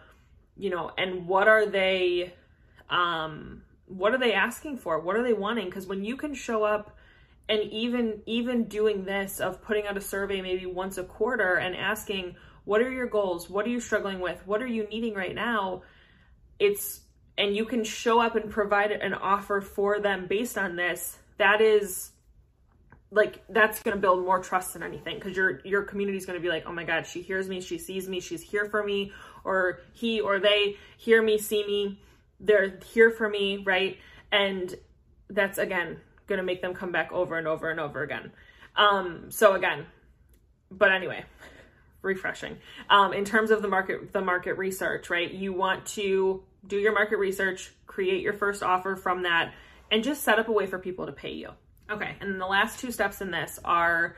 you 0.57 0.69
know, 0.69 0.91
and 0.97 1.27
what 1.27 1.47
are 1.47 1.65
they 1.65 2.33
um 2.89 3.63
what 3.87 4.13
are 4.13 4.17
they 4.17 4.33
asking 4.33 4.77
for? 4.77 4.99
What 4.99 5.15
are 5.15 5.23
they 5.23 5.33
wanting? 5.33 5.65
Because 5.65 5.85
when 5.85 6.03
you 6.05 6.15
can 6.15 6.33
show 6.33 6.63
up 6.63 6.95
and 7.51 7.69
even 7.73 8.21
even 8.25 8.63
doing 8.63 9.03
this 9.03 9.41
of 9.41 9.61
putting 9.61 9.85
out 9.85 9.97
a 9.97 10.01
survey 10.01 10.41
maybe 10.41 10.65
once 10.65 10.97
a 10.97 11.03
quarter 11.03 11.55
and 11.55 11.75
asking 11.75 12.35
what 12.63 12.79
are 12.81 12.89
your 12.89 13.07
goals? 13.07 13.49
What 13.49 13.65
are 13.65 13.69
you 13.69 13.81
struggling 13.81 14.21
with? 14.21 14.41
What 14.45 14.61
are 14.61 14.67
you 14.67 14.87
needing 14.87 15.13
right 15.13 15.35
now? 15.35 15.81
It's 16.59 17.01
and 17.37 17.53
you 17.53 17.65
can 17.65 17.83
show 17.83 18.21
up 18.21 18.37
and 18.37 18.49
provide 18.49 18.91
an 18.91 19.13
offer 19.13 19.59
for 19.59 19.99
them 19.99 20.27
based 20.27 20.57
on 20.57 20.77
this. 20.77 21.17
That 21.39 21.59
is 21.59 22.11
like 23.11 23.43
that's 23.49 23.83
going 23.83 23.97
to 23.97 24.01
build 24.01 24.23
more 24.23 24.39
trust 24.39 24.71
than 24.71 24.83
anything 24.83 25.15
because 25.15 25.35
your 25.35 25.59
your 25.65 25.83
community 25.83 26.17
is 26.17 26.25
going 26.25 26.39
to 26.39 26.41
be 26.41 26.47
like 26.47 26.63
oh 26.65 26.71
my 26.71 26.85
god 26.85 27.05
she 27.05 27.21
hears 27.21 27.49
me 27.49 27.59
she 27.59 27.77
sees 27.77 28.07
me 28.07 28.21
she's 28.21 28.41
here 28.41 28.63
for 28.63 28.81
me 28.81 29.11
or 29.43 29.81
he 29.91 30.21
or 30.21 30.39
they 30.39 30.77
hear 30.97 31.21
me 31.21 31.37
see 31.37 31.65
me 31.65 31.99
they're 32.39 32.79
here 32.93 33.11
for 33.11 33.27
me 33.27 33.61
right? 33.65 33.97
And 34.31 34.73
that's 35.29 35.57
again 35.57 35.99
going 36.35 36.45
to 36.45 36.45
make 36.45 36.61
them 36.61 36.73
come 36.73 36.91
back 36.91 37.11
over 37.11 37.37
and 37.37 37.47
over 37.47 37.69
and 37.69 37.79
over 37.79 38.01
again 38.01 38.31
um 38.75 39.25
so 39.29 39.53
again 39.53 39.85
but 40.69 40.91
anyway 40.91 41.23
refreshing 42.01 42.57
um 42.89 43.13
in 43.13 43.25
terms 43.25 43.51
of 43.51 43.61
the 43.61 43.67
market 43.67 44.11
the 44.13 44.21
market 44.21 44.53
research 44.53 45.09
right 45.09 45.31
you 45.31 45.53
want 45.53 45.85
to 45.85 46.43
do 46.65 46.77
your 46.77 46.93
market 46.93 47.17
research 47.17 47.71
create 47.85 48.21
your 48.21 48.33
first 48.33 48.63
offer 48.63 48.95
from 48.95 49.23
that 49.23 49.53
and 49.91 50.03
just 50.03 50.23
set 50.23 50.39
up 50.39 50.47
a 50.47 50.51
way 50.51 50.65
for 50.65 50.79
people 50.79 51.05
to 51.05 51.11
pay 51.11 51.31
you 51.31 51.49
Okay, 51.91 52.15
and 52.21 52.39
the 52.39 52.45
last 52.45 52.79
two 52.79 52.89
steps 52.89 53.19
in 53.19 53.31
this 53.31 53.59
are 53.65 54.15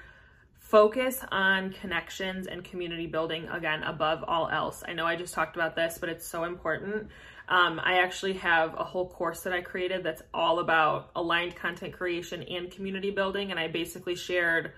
focus 0.60 1.26
on 1.32 1.72
connections 1.72 2.46
and 2.46 2.64
community 2.64 3.08
building 3.08 3.48
again 3.50 3.82
above 3.82 4.24
all 4.28 4.48
else. 4.48 4.84
I 4.88 4.94
know 4.94 5.08
I 5.08 5.16
just 5.16 5.34
talked 5.34 5.56
about 5.56 5.76
this, 5.76 5.98
but 5.98 6.10
it's 6.10 6.28
so 6.28 6.44
important. 6.44 7.08
Um, 7.50 7.80
I 7.84 8.00
actually 8.00 8.34
have 8.34 8.74
a 8.78 8.84
whole 8.84 9.10
course 9.10 9.42
that 9.42 9.54
I 9.54 9.62
created 9.62 10.04
that's 10.04 10.22
all 10.34 10.60
about 10.60 11.12
aligned 11.16 11.56
content 11.56 11.94
creation 11.94 12.44
and 12.44 12.72
community 12.72 13.12
building, 13.12 13.52
and 13.52 13.60
I 13.60 13.68
basically 13.68 14.16
shared 14.16 14.72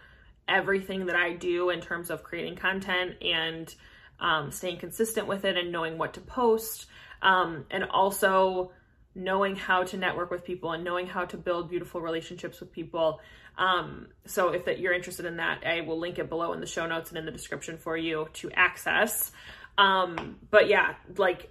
everything 0.48 1.06
that 1.08 1.16
I 1.16 1.34
do 1.34 1.70
in 1.70 1.82
terms 1.82 2.10
of 2.10 2.24
creating 2.24 2.56
content 2.56 3.22
and 3.22 3.74
um, 4.20 4.52
staying 4.52 4.78
consistent 4.78 5.28
with 5.28 5.46
it 5.46 5.58
and 5.58 5.72
knowing 5.72 5.98
what 5.98 6.14
to 6.16 6.22
post, 6.22 6.88
um, 7.22 7.66
and 7.70 7.84
also 7.84 8.72
knowing 9.14 9.56
how 9.56 9.84
to 9.84 9.98
network 9.98 10.30
with 10.30 10.44
people 10.44 10.74
and 10.74 10.84
knowing 10.84 11.08
how 11.08 11.26
to 11.26 11.38
build 11.38 11.70
beautiful 11.70 12.02
relationships 12.02 12.60
with 12.60 12.72
people. 12.72 13.20
Um, 13.58 14.08
so 14.26 14.50
if 14.50 14.66
that 14.66 14.80
you're 14.80 14.94
interested 14.94 15.26
in 15.26 15.38
that, 15.38 15.64
I 15.66 15.82
will 15.82 15.98
link 15.98 16.20
it 16.20 16.28
below 16.28 16.52
in 16.54 16.60
the 16.60 16.68
show 16.68 16.86
notes 16.86 17.10
and 17.10 17.18
in 17.18 17.26
the 17.26 17.32
description 17.32 17.78
for 17.78 17.96
you 17.96 18.28
to 18.34 18.52
access. 18.52 19.32
Um, 19.78 20.38
but 20.52 20.68
yeah, 20.68 20.96
like 21.18 21.50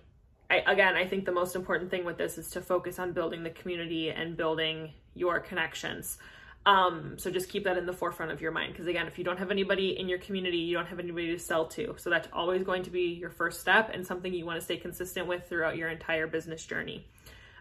I, 0.51 0.63
again, 0.67 0.95
I 0.95 1.07
think 1.07 1.25
the 1.25 1.33
most 1.33 1.57
important 1.57 1.91
thing 1.91 2.05
with 2.05 2.19
this 2.19 2.39
is 2.39 2.51
to 2.51 2.61
focus 2.61 2.99
on 2.99 3.13
building 3.13 3.43
the 3.43 3.51
community 3.51 4.11
and 4.11 4.37
building 4.37 4.93
your 5.15 5.41
connections. 5.41 6.19
Um, 6.67 7.19
so 7.19 7.31
just 7.31 7.51
keep 7.51 7.65
that 7.65 7.77
in 7.77 7.85
the 7.87 7.93
forefront 7.93 8.33
of 8.33 8.41
your 8.41 8.51
mind. 8.51 8.73
Because 8.73 8.87
again, 8.87 9.07
if 9.07 9.19
you 9.19 9.25
don't 9.25 9.39
have 9.39 9.51
anybody 9.51 9.99
in 9.99 10.09
your 10.09 10.19
community, 10.19 10.59
you 10.59 10.75
don't 10.77 10.87
have 10.87 10.99
anybody 10.99 11.33
to 11.33 11.39
sell 11.39 11.67
to. 11.69 11.95
So 11.99 12.11
that's 12.11 12.29
always 12.33 12.63
going 12.63 12.85
to 12.85 12.91
be 12.91 13.15
your 13.15 13.31
first 13.31 13.61
step 13.61 13.91
and 13.93 14.07
something 14.07 14.33
you 14.33 14.47
want 14.47 14.59
to 14.59 14.65
stay 14.65 14.77
consistent 14.77 15.27
with 15.27 15.49
throughout 15.49 15.77
your 15.77 15.89
entire 15.89 16.27
business 16.27 16.65
journey. 16.65 17.07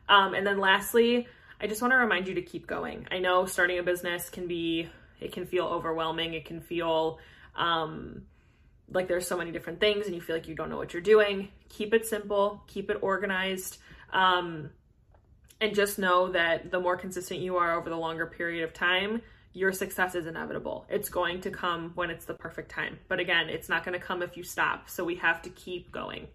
Um, 0.08 0.34
and 0.34 0.46
then 0.46 0.60
lastly, 0.60 1.28
I 1.60 1.68
just 1.68 1.82
want 1.82 1.92
to 1.92 1.98
remind 1.98 2.28
you 2.28 2.36
to 2.36 2.42
keep 2.42 2.68
going. 2.68 3.08
I 3.12 3.20
know 3.20 3.46
starting 3.46 3.80
a 3.80 3.84
business 3.84 4.30
can 4.30 4.48
be, 4.48 4.90
it 5.20 5.32
can 5.32 5.46
feel 5.46 5.66
overwhelming. 5.66 6.34
It 6.34 6.46
can 6.46 6.62
feel 6.62 7.20
um, 7.56 8.24
like 8.90 9.08
there's 9.08 9.28
so 9.28 9.38
many 9.38 9.52
different 9.52 9.80
things 9.80 10.06
and 10.06 10.16
you 10.16 10.22
feel 10.22 10.36
like 10.36 10.48
you 10.48 10.56
don't 10.56 10.70
know 10.70 10.78
what 10.78 10.94
you're 10.94 11.02
doing. 11.02 11.50
Keep 11.74 11.94
it 11.94 12.06
simple, 12.06 12.64
keep 12.68 12.90
it 12.90 12.98
organized. 13.02 13.78
Um, 14.12 14.70
and 15.60 15.74
just 15.74 15.98
know 15.98 16.32
that 16.32 16.72
the 16.72 16.80
more 16.80 16.98
consistent 16.98 17.40
you 17.40 17.58
are 17.58 17.78
over 17.78 17.90
the 17.90 17.98
longer 17.98 18.26
period 18.26 18.64
of 18.64 18.74
time, 18.74 19.22
your 19.54 19.72
success 19.72 20.16
is 20.16 20.26
inevitable. 20.26 20.86
It's 20.90 21.10
going 21.10 21.42
to 21.42 21.52
come 21.52 21.92
when 21.96 22.10
it's 22.10 22.26
the 22.26 22.34
perfect 22.34 22.70
time. 22.70 23.00
But 23.08 23.20
again, 23.20 23.50
it's 23.50 23.70
not 23.70 23.86
going 23.86 23.98
to 23.98 24.06
come 24.06 24.22
if 24.22 24.36
you 24.36 24.44
stop. 24.44 24.90
So 24.90 25.04
we 25.04 25.16
have 25.16 25.42
to 25.44 25.50
keep 25.50 25.92
going. 25.92 26.28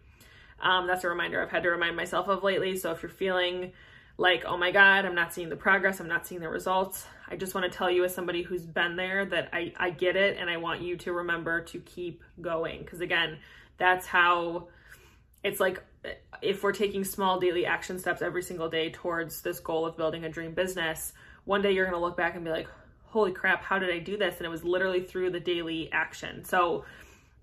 Um, 0.60 0.86
that's 0.86 1.04
a 1.04 1.08
reminder 1.08 1.42
I've 1.42 1.50
had 1.50 1.62
to 1.64 1.70
remind 1.70 1.96
myself 1.96 2.28
of 2.28 2.42
lately. 2.42 2.76
So 2.76 2.90
if 2.92 3.02
you're 3.02 3.10
feeling 3.10 3.72
like, 4.16 4.44
oh 4.44 4.56
my 4.56 4.70
God, 4.70 5.04
I'm 5.04 5.14
not 5.14 5.32
seeing 5.32 5.48
the 5.48 5.56
progress, 5.56 6.00
I'm 6.00 6.08
not 6.08 6.26
seeing 6.26 6.40
the 6.40 6.48
results, 6.48 7.06
I 7.28 7.36
just 7.36 7.54
want 7.54 7.70
to 7.70 7.76
tell 7.76 7.90
you, 7.90 8.04
as 8.04 8.14
somebody 8.14 8.42
who's 8.42 8.64
been 8.64 8.96
there, 8.96 9.24
that 9.26 9.50
I, 9.52 9.72
I 9.76 9.90
get 9.90 10.16
it 10.16 10.38
and 10.38 10.48
I 10.48 10.56
want 10.56 10.80
you 10.80 10.96
to 10.96 11.12
remember 11.12 11.60
to 11.60 11.78
keep 11.80 12.24
going. 12.40 12.80
Because 12.80 13.00
again, 13.00 13.38
that's 13.76 14.06
how 14.06 14.68
it's 15.44 15.60
like 15.60 15.82
if 16.42 16.62
we're 16.62 16.72
taking 16.72 17.04
small 17.04 17.38
daily 17.38 17.66
action 17.66 17.98
steps 17.98 18.22
every 18.22 18.42
single 18.42 18.68
day 18.68 18.90
towards 18.90 19.42
this 19.42 19.60
goal 19.60 19.86
of 19.86 19.96
building 19.96 20.24
a 20.24 20.28
dream 20.28 20.52
business, 20.52 21.12
one 21.44 21.62
day 21.62 21.72
you're 21.72 21.84
going 21.84 21.98
to 21.98 22.04
look 22.04 22.16
back 22.16 22.34
and 22.34 22.44
be 22.44 22.50
like, 22.50 22.68
holy 23.04 23.32
crap, 23.32 23.62
how 23.62 23.78
did 23.78 23.90
I 23.90 23.98
do 23.98 24.16
this? 24.16 24.36
And 24.38 24.46
it 24.46 24.50
was 24.50 24.64
literally 24.64 25.00
through 25.00 25.30
the 25.30 25.40
daily 25.40 25.90
action. 25.92 26.44
So 26.44 26.84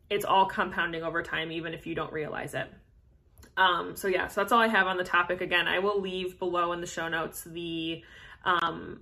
it's 0.10 0.25
all 0.25 0.45
compounding 0.45 1.03
over 1.03 1.23
time, 1.23 1.51
even 1.51 1.73
if 1.73 1.88
you 1.88 1.95
don't 1.95 2.13
realize 2.13 2.53
it. 2.53 2.67
Um, 3.58 3.95
so 3.95 4.08
yeah, 4.08 4.27
so 4.27 4.41
that's 4.41 4.51
all 4.51 4.60
I 4.60 4.67
have 4.67 4.88
on 4.88 4.97
the 4.97 5.03
topic. 5.03 5.41
Again, 5.41 5.67
I 5.67 5.79
will 5.79 5.99
leave 5.99 6.38
below 6.39 6.73
in 6.73 6.81
the 6.81 6.88
show 6.88 7.08
notes 7.08 7.43
the 7.43 8.03
um, 8.43 9.01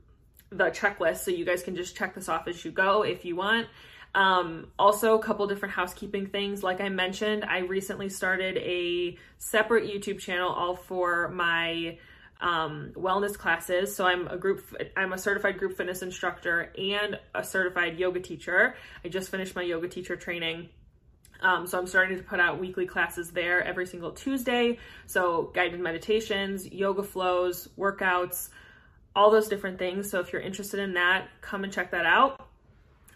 the 0.49 0.65
checklist 0.65 1.17
so 1.17 1.31
you 1.31 1.43
guys 1.43 1.63
can 1.63 1.75
just 1.75 1.97
check 1.97 2.13
this 2.15 2.29
off 2.29 2.47
as 2.47 2.63
you 2.63 2.71
go 2.71 3.01
if 3.01 3.25
you 3.25 3.35
want. 3.35 3.67
Um, 4.15 4.67
also, 4.77 5.17
a 5.17 5.23
couple 5.23 5.47
different 5.47 5.73
housekeeping 5.73 6.27
things. 6.27 6.61
Like 6.63 6.81
I 6.81 6.89
mentioned, 6.89 7.43
I 7.45 7.59
recently 7.59 8.09
started 8.09 8.57
a 8.57 9.17
separate 9.37 9.85
YouTube 9.85 10.19
channel 10.19 10.49
all 10.49 10.75
for 10.75 11.29
my 11.29 11.97
um, 12.39 12.91
wellness 12.95 13.37
classes. 13.37 13.95
So 13.95 14.05
I'm 14.05 14.27
a 14.27 14.37
group, 14.37 14.63
I'm 14.95 15.13
a 15.13 15.17
certified 15.17 15.57
group 15.57 15.77
fitness 15.77 16.01
instructor 16.01 16.71
and 16.77 17.19
a 17.33 17.43
certified 17.43 17.97
yoga 17.97 18.19
teacher. 18.19 18.75
I 19.03 19.07
just 19.07 19.31
finished 19.31 19.55
my 19.55 19.63
yoga 19.63 19.87
teacher 19.87 20.15
training 20.15 20.69
um, 21.43 21.67
so 21.67 21.77
I'm 21.77 21.87
starting 21.87 22.17
to 22.17 22.23
put 22.23 22.39
out 22.39 22.59
weekly 22.59 22.85
classes 22.85 23.31
there 23.31 23.61
every 23.61 23.85
single 23.85 24.11
Tuesday. 24.11 24.79
So 25.05 25.51
guided 25.53 25.79
meditations, 25.81 26.71
yoga 26.71 27.03
flows, 27.03 27.67
workouts, 27.77 28.49
all 29.15 29.29
those 29.29 29.49
different 29.49 29.77
things. 29.77 30.09
So 30.09 30.21
if 30.21 30.31
you're 30.31 30.41
interested 30.41 30.79
in 30.79 30.93
that, 30.93 31.27
come 31.41 31.65
and 31.65 31.71
check 31.71 31.91
that 31.91 32.05
out. 32.05 32.47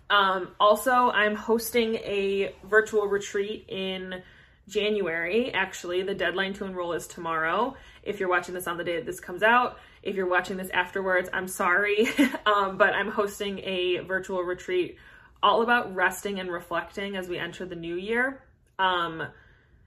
Um, 0.09 0.49
also, 0.59 0.91
I'm 0.91 1.35
hosting 1.35 1.95
a 1.95 2.53
virtual 2.63 3.07
retreat 3.07 3.65
in 3.67 4.23
January. 4.67 5.53
Actually, 5.53 6.03
the 6.03 6.13
deadline 6.13 6.53
to 6.53 6.65
enroll 6.65 6.93
is 6.93 7.07
tomorrow. 7.07 7.75
If 8.03 8.19
you're 8.19 8.29
watching 8.29 8.53
this 8.53 8.67
on 8.67 8.77
the 8.77 8.83
day 8.83 8.97
that 8.97 9.05
this 9.05 9.19
comes 9.19 9.43
out, 9.43 9.79
if 10.03 10.15
you're 10.15 10.29
watching 10.29 10.57
this 10.57 10.69
afterwards, 10.69 11.29
I'm 11.33 11.47
sorry, 11.47 12.07
um, 12.45 12.77
but 12.77 12.93
I'm 12.93 13.11
hosting 13.11 13.59
a 13.59 13.99
virtual 13.99 14.41
retreat 14.43 14.97
all 15.43 15.61
about 15.61 15.93
resting 15.93 16.39
and 16.39 16.51
reflecting 16.51 17.15
as 17.15 17.27
we 17.27 17.37
enter 17.37 17.65
the 17.65 17.75
new 17.75 17.95
year. 17.95 18.41
Um, 18.79 19.23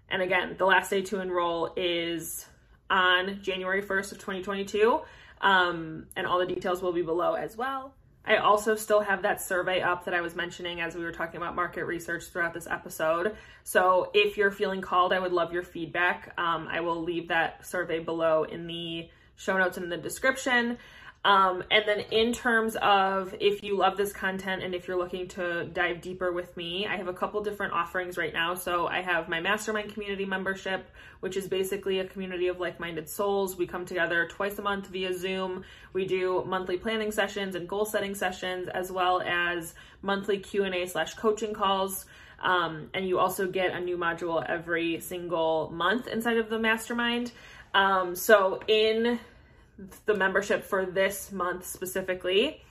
and 0.09 0.23
again, 0.23 0.57
the 0.59 0.67
last 0.67 0.91
day 0.91 1.03
to 1.03 1.21
enroll 1.21 1.73
is 1.77 2.47
on 2.89 3.41
January 3.43 3.83
1st 3.83 4.13
of 4.13 4.19
2022. 4.19 5.01
Um, 5.41 6.07
and 6.17 6.27
all 6.27 6.39
the 6.39 6.47
details 6.47 6.83
will 6.83 6.93
be 6.93 7.03
below 7.03 7.35
as 7.35 7.57
well. 7.57 7.95
I 8.25 8.37
also 8.37 8.75
still 8.75 9.01
have 9.01 9.23
that 9.23 9.41
survey 9.41 9.81
up 9.81 10.05
that 10.05 10.15
I 10.15 10.21
was 10.21 10.37
mentioning 10.37 10.81
as 10.81 10.95
we 10.95 11.03
were 11.03 11.13
talking 11.13 11.39
about 11.39 11.55
market 11.55 11.85
research 11.85 12.25
throughout 12.25 12.53
this 12.53 12.67
episode. 12.67 13.35
So 13.65 14.11
if 14.13 14.37
you're 14.37 14.51
feeling 14.51 14.83
called, 14.83 15.13
I 15.13 15.19
would 15.19 15.33
love 15.33 15.53
your 15.53 15.63
feedback. 15.63 16.35
Um, 16.39 16.69
I 16.71 16.81
will 16.81 17.03
leave 17.03 17.29
that 17.29 17.67
survey 17.67 17.99
below 17.99 18.45
in 18.45 18.67
the 18.67 19.09
show 19.37 19.57
notes 19.57 19.79
and 19.79 19.85
in 19.85 19.91
the 19.91 19.97
description. 19.97 20.77
Um, 21.23 21.63
and 21.71 21.85
then 21.87 22.01
in 22.11 22.33
terms 22.33 22.77
of 22.81 23.35
if 23.41 23.63
you 23.63 23.77
love 23.77 23.99
this 23.99 24.11
content 24.11 24.63
and 24.63 24.75
if 24.75 24.89
you're 24.89 24.97
looking 24.97 25.29
to 25.29 25.67
dive 25.67 26.01
deeper 26.01 26.33
with 26.33 26.57
me, 26.57 26.87
I 26.87 26.97
have 26.97 27.09
a 27.09 27.13
couple 27.13 27.43
different 27.43 27.75
offerings 27.75 28.17
right 28.17 28.33
now. 28.33 28.55
So 28.55 28.87
I 28.87 29.03
have 29.03 29.29
my 29.29 29.39
mastermind 29.39 29.93
community 29.93 30.25
membership, 30.25 30.89
which 31.21 31.37
is 31.37 31.47
basically 31.47 31.99
a 31.99 32.07
community 32.07 32.49
of 32.49 32.59
like-minded 32.59 33.07
souls. 33.07 33.57
We 33.57 33.67
come 33.67 33.85
together 33.85 34.29
twice 34.31 34.59
a 34.59 34.63
month 34.63 34.87
via 34.87 35.13
Zoom. 35.13 35.65
We 35.93 36.07
do 36.07 36.43
monthly 36.47 36.79
planning 36.79 37.13
sessions 37.13 37.55
and 37.55 37.69
goal 37.69 37.85
setting 37.85 38.15
sessions, 38.15 38.69
as 38.69 38.91
well 38.91 39.21
as 39.21 39.75
monthly 40.01 40.39
Q&A 40.39 40.87
slash 40.87 41.15
coaching 41.15 41.53
calls. 41.53 42.07
Um, 42.43 42.89
and 42.95 43.07
you 43.07 43.19
also 43.19 43.47
get 43.47 43.73
a 43.73 43.81
new 43.81 43.99
module 43.99 44.43
every 44.49 45.01
single 45.01 45.71
month 45.71 46.07
inside 46.07 46.39
of 46.39 46.49
the 46.49 46.59
mastermind. 46.59 47.33
Um, 47.75 48.17
so 48.17 48.61
in 48.67 49.21
the 50.07 50.15
membership 50.15 50.65
for 50.65 50.87
this 50.87 51.33
month 51.33 51.67
specifically, 51.67 52.63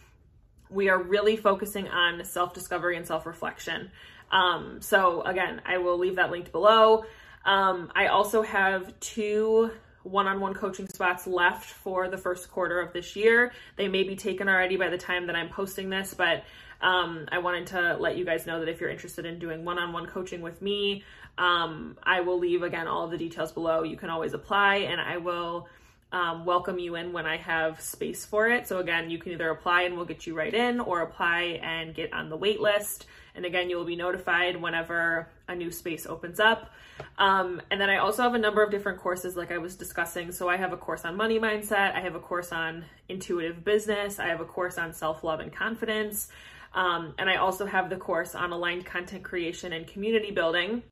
we 0.69 0.89
are 0.89 1.01
really 1.01 1.35
focusing 1.35 1.87
on 1.87 2.23
self 2.25 2.53
discovery 2.53 2.97
and 2.97 3.05
self 3.05 3.25
reflection. 3.25 3.91
Um, 4.31 4.81
so, 4.81 5.21
again, 5.23 5.61
I 5.65 5.79
will 5.79 5.97
leave 5.97 6.17
that 6.17 6.31
linked 6.31 6.51
below. 6.51 7.05
Um, 7.45 7.91
I 7.95 8.07
also 8.07 8.41
have 8.43 8.99
two 8.99 9.71
one 10.03 10.27
on 10.27 10.39
one 10.39 10.53
coaching 10.53 10.87
spots 10.87 11.27
left 11.27 11.65
for 11.65 12.07
the 12.07 12.17
first 12.17 12.49
quarter 12.51 12.79
of 12.79 12.93
this 12.93 13.15
year. 13.15 13.51
They 13.75 13.87
may 13.87 14.03
be 14.03 14.15
taken 14.15 14.47
already 14.47 14.77
by 14.77 14.89
the 14.89 14.97
time 14.97 15.27
that 15.27 15.35
I'm 15.35 15.49
posting 15.49 15.89
this, 15.89 16.13
but 16.13 16.43
um, 16.81 17.25
I 17.31 17.39
wanted 17.39 17.67
to 17.67 17.97
let 17.99 18.17
you 18.17 18.23
guys 18.23 18.45
know 18.45 18.59
that 18.59 18.69
if 18.69 18.79
you're 18.79 18.89
interested 18.89 19.25
in 19.25 19.39
doing 19.39 19.65
one 19.65 19.77
on 19.77 19.91
one 19.91 20.05
coaching 20.05 20.41
with 20.41 20.61
me, 20.61 21.03
um, 21.37 21.97
I 22.03 22.21
will 22.21 22.39
leave 22.39 22.63
again 22.63 22.87
all 22.87 23.05
of 23.05 23.11
the 23.11 23.17
details 23.17 23.51
below. 23.51 23.83
You 23.83 23.97
can 23.97 24.09
always 24.09 24.33
apply, 24.33 24.77
and 24.77 25.01
I 25.01 25.17
will 25.17 25.67
um, 26.11 26.43
welcome 26.45 26.79
you 26.79 26.95
in 26.95 27.13
when 27.13 27.25
I 27.25 27.37
have 27.37 27.79
space 27.81 28.25
for 28.25 28.49
it. 28.49 28.67
So 28.67 28.79
again, 28.79 29.09
you 29.09 29.19
can 29.19 29.31
either 29.31 29.49
apply 29.49 29.83
and 29.83 29.95
we'll 29.95 30.05
get 30.05 30.25
you 30.25 30.35
right 30.35 30.53
in 30.53 30.79
or 30.79 31.01
apply 31.01 31.59
and 31.61 31.93
get 31.93 32.13
on 32.13 32.29
the 32.29 32.37
wait 32.37 32.59
list. 32.59 33.05
And 33.35 33.45
again, 33.45 33.69
you 33.69 33.77
will 33.77 33.85
be 33.85 33.95
notified 33.95 34.59
whenever 34.59 35.29
a 35.47 35.55
new 35.55 35.71
space 35.71 36.07
opens 36.07 36.39
up. 36.39 36.71
Um, 37.17 37.61
and 37.69 37.79
then 37.79 37.89
I 37.89 37.97
also 37.97 38.23
have 38.23 38.33
a 38.33 38.39
number 38.39 38.63
of 38.63 38.71
different 38.71 38.99
courses 38.99 39.37
like 39.37 39.51
I 39.51 39.59
was 39.59 39.75
discussing. 39.75 40.31
So 40.31 40.49
I 40.49 40.57
have 40.57 40.73
a 40.73 40.77
course 40.77 41.05
on 41.05 41.15
money 41.15 41.39
mindset. 41.39 41.93
I 41.95 42.01
have 42.01 42.15
a 42.15 42.19
course 42.19 42.51
on 42.51 42.85
intuitive 43.07 43.63
business. 43.63 44.19
I 44.19 44.27
have 44.27 44.41
a 44.41 44.45
course 44.45 44.77
on 44.77 44.93
self-love 44.93 45.39
and 45.39 45.53
confidence. 45.53 46.29
Um, 46.73 47.13
and 47.17 47.29
I 47.29 47.37
also 47.37 47.65
have 47.65 47.89
the 47.89 47.97
course 47.97 48.35
on 48.35 48.51
aligned 48.51 48.85
content 48.85 49.23
creation 49.23 49.73
and 49.73 49.87
community 49.87 50.31
building. 50.31 50.83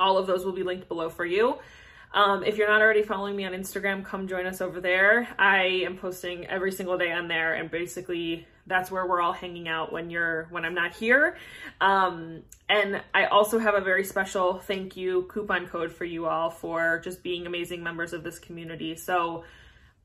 All 0.00 0.16
of 0.16 0.26
those 0.26 0.44
will 0.44 0.52
be 0.52 0.62
linked 0.62 0.88
below 0.88 1.10
for 1.10 1.24
you. 1.24 1.58
Um, 2.12 2.42
if 2.42 2.56
you're 2.56 2.68
not 2.68 2.80
already 2.80 3.02
following 3.02 3.36
me 3.36 3.44
on 3.44 3.52
Instagram, 3.52 4.04
come 4.04 4.26
join 4.26 4.46
us 4.46 4.60
over 4.60 4.80
there. 4.80 5.28
I 5.38 5.82
am 5.84 5.96
posting 5.96 6.46
every 6.46 6.72
single 6.72 6.96
day 6.96 7.12
on 7.12 7.28
there, 7.28 7.54
and 7.54 7.70
basically 7.70 8.46
that's 8.66 8.90
where 8.90 9.06
we're 9.06 9.20
all 9.20 9.32
hanging 9.32 9.68
out 9.68 9.92
when 9.92 10.10
you're 10.10 10.46
when 10.50 10.64
I'm 10.64 10.74
not 10.74 10.94
here. 10.94 11.36
Um, 11.80 12.42
and 12.68 13.02
I 13.14 13.26
also 13.26 13.58
have 13.58 13.74
a 13.74 13.80
very 13.80 14.04
special 14.04 14.58
thank 14.58 14.96
you 14.96 15.22
coupon 15.30 15.66
code 15.66 15.92
for 15.92 16.04
you 16.04 16.26
all 16.26 16.50
for 16.50 17.00
just 17.02 17.22
being 17.22 17.46
amazing 17.46 17.82
members 17.82 18.12
of 18.12 18.22
this 18.22 18.38
community. 18.38 18.94
So 18.96 19.44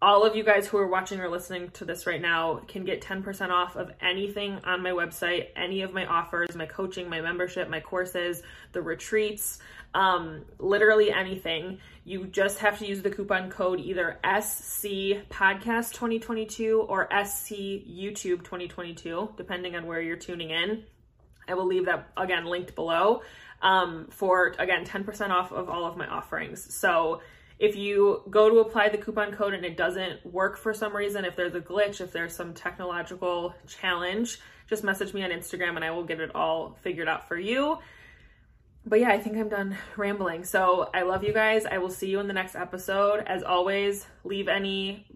all 0.02 0.26
of 0.26 0.36
you 0.36 0.44
guys 0.44 0.68
who 0.68 0.78
are 0.78 0.88
watching 0.88 1.22
or 1.22 1.30
listening 1.30 1.70
to 1.70 1.86
this 1.86 2.06
right 2.06 2.22
now 2.22 2.58
can 2.68 2.84
get 2.84 3.02
10% 3.02 3.50
off 3.52 3.78
of 3.78 3.90
anything 4.02 4.60
on 4.66 4.84
my 4.84 4.90
website, 4.90 5.48
any 5.56 5.82
of 5.82 5.94
my 5.94 6.06
offers, 6.06 6.56
my 6.56 6.66
coaching, 6.66 7.10
my 7.10 7.22
membership, 7.22 7.70
my 7.70 7.80
courses, 7.80 8.44
the 8.74 8.82
retreats, 8.82 9.60
um, 9.94 10.44
literally 10.60 11.10
anything. 11.10 11.80
You 12.06 12.26
just 12.26 12.60
have 12.60 12.80
to 12.80 12.86
use 12.86 13.02
the 13.02 13.10
coupon 13.10 13.50
code 13.50 13.80
either 13.80 14.20
SC 14.24 15.24
Podcast 15.30 15.94
2022 15.94 16.82
or 16.82 17.08
SC 17.26 17.52
YouTube 17.52 18.44
2022, 18.44 19.34
depending 19.38 19.76
on 19.78 19.88
where 19.88 20.02
you're 20.02 20.18
tuning 20.18 20.50
in. 20.50 20.84
I 21.48 21.54
will 21.54 21.66
leave 21.66 21.86
that 21.86 22.10
again 22.18 22.46
linked 22.46 22.76
below 22.76 23.22
um, 23.62 24.08
for 24.10 24.54
again 24.60 24.86
10% 24.86 25.30
off 25.30 25.54
of 25.54 25.70
all 25.70 25.86
of 25.86 25.96
my 25.96 26.08
offerings. 26.08 26.76
So 26.76 27.22
if 27.58 27.78
you 27.78 28.24
go 28.30 28.50
to 28.50 28.58
apply 28.58 28.90
the 28.90 28.98
coupon 28.98 29.32
code 29.32 29.54
and 29.54 29.64
it 29.64 29.78
doesn't 29.78 30.26
work 30.26 30.58
for 30.58 30.74
some 30.74 30.94
reason, 30.94 31.24
if 31.24 31.38
there's 31.38 31.56
a 31.56 31.62
glitch, 31.62 32.02
if 32.02 32.12
there's 32.12 32.36
some 32.36 32.54
technological 32.54 33.56
challenge, 33.66 34.40
just 34.68 34.84
message 34.84 35.14
me 35.14 35.24
on 35.24 35.30
Instagram 35.30 35.78
and 35.78 35.86
I 35.86 35.92
will 35.92 36.04
get 36.04 36.20
it 36.20 36.36
all 36.36 36.78
figured 36.82 37.08
out 37.08 37.30
for 37.30 37.38
you. 37.38 37.78
But 38.86 39.00
yeah, 39.00 39.10
I 39.10 39.20
think 39.20 39.38
I'm 39.38 39.50
done 39.50 39.78
rambling. 39.96 40.44
So 40.44 40.90
I 40.94 41.04
love 41.04 41.24
you 41.24 41.34
guys. 41.34 41.66
I 41.66 41.78
will 41.78 41.90
see 41.90 42.10
you 42.10 42.20
in 42.20 42.28
the 42.28 42.34
next 42.34 42.56
episode. 42.56 43.24
As 43.26 43.44
always, 43.44 44.06
leave 44.24 44.48
any 44.48 45.08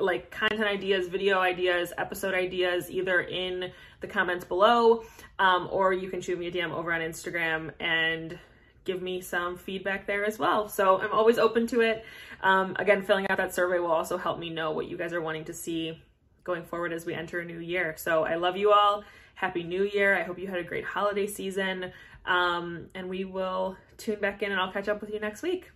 like 0.00 0.30
content 0.32 0.64
ideas, 0.64 1.06
video 1.06 1.38
ideas, 1.38 1.92
episode 1.96 2.34
ideas 2.34 2.90
either 2.90 3.20
in 3.20 3.70
the 4.00 4.06
comments 4.08 4.44
below 4.44 5.04
um, 5.38 5.68
or 5.70 5.92
you 5.92 6.10
can 6.10 6.20
shoot 6.20 6.38
me 6.38 6.48
a 6.48 6.52
DM 6.52 6.72
over 6.72 6.92
on 6.92 7.00
Instagram 7.00 7.70
and 7.78 8.36
give 8.84 9.00
me 9.00 9.20
some 9.20 9.56
feedback 9.56 10.06
there 10.06 10.24
as 10.24 10.38
well. 10.38 10.68
So 10.68 11.00
I'm 11.00 11.12
always 11.12 11.38
open 11.38 11.68
to 11.68 11.82
it. 11.82 12.04
Um, 12.42 12.74
again, 12.80 13.02
filling 13.02 13.28
out 13.28 13.38
that 13.38 13.54
survey 13.54 13.78
will 13.78 13.92
also 13.92 14.18
help 14.18 14.40
me 14.40 14.50
know 14.50 14.72
what 14.72 14.88
you 14.88 14.96
guys 14.96 15.12
are 15.12 15.20
wanting 15.20 15.44
to 15.44 15.52
see 15.52 16.02
going 16.42 16.64
forward 16.64 16.92
as 16.92 17.06
we 17.06 17.14
enter 17.14 17.38
a 17.38 17.44
new 17.44 17.60
year. 17.60 17.94
So 17.96 18.24
I 18.24 18.34
love 18.34 18.56
you 18.56 18.72
all. 18.72 19.04
Happy 19.34 19.62
New 19.62 19.84
Year. 19.84 20.16
I 20.16 20.22
hope 20.22 20.38
you 20.38 20.46
had 20.46 20.58
a 20.58 20.64
great 20.64 20.84
holiday 20.84 21.26
season. 21.26 21.92
Um, 22.24 22.88
and 22.94 23.08
we 23.08 23.24
will 23.24 23.76
tune 23.96 24.20
back 24.20 24.42
in 24.42 24.52
and 24.52 24.60
I'll 24.60 24.72
catch 24.72 24.88
up 24.88 25.00
with 25.00 25.10
you 25.10 25.20
next 25.20 25.42
week. 25.42 25.70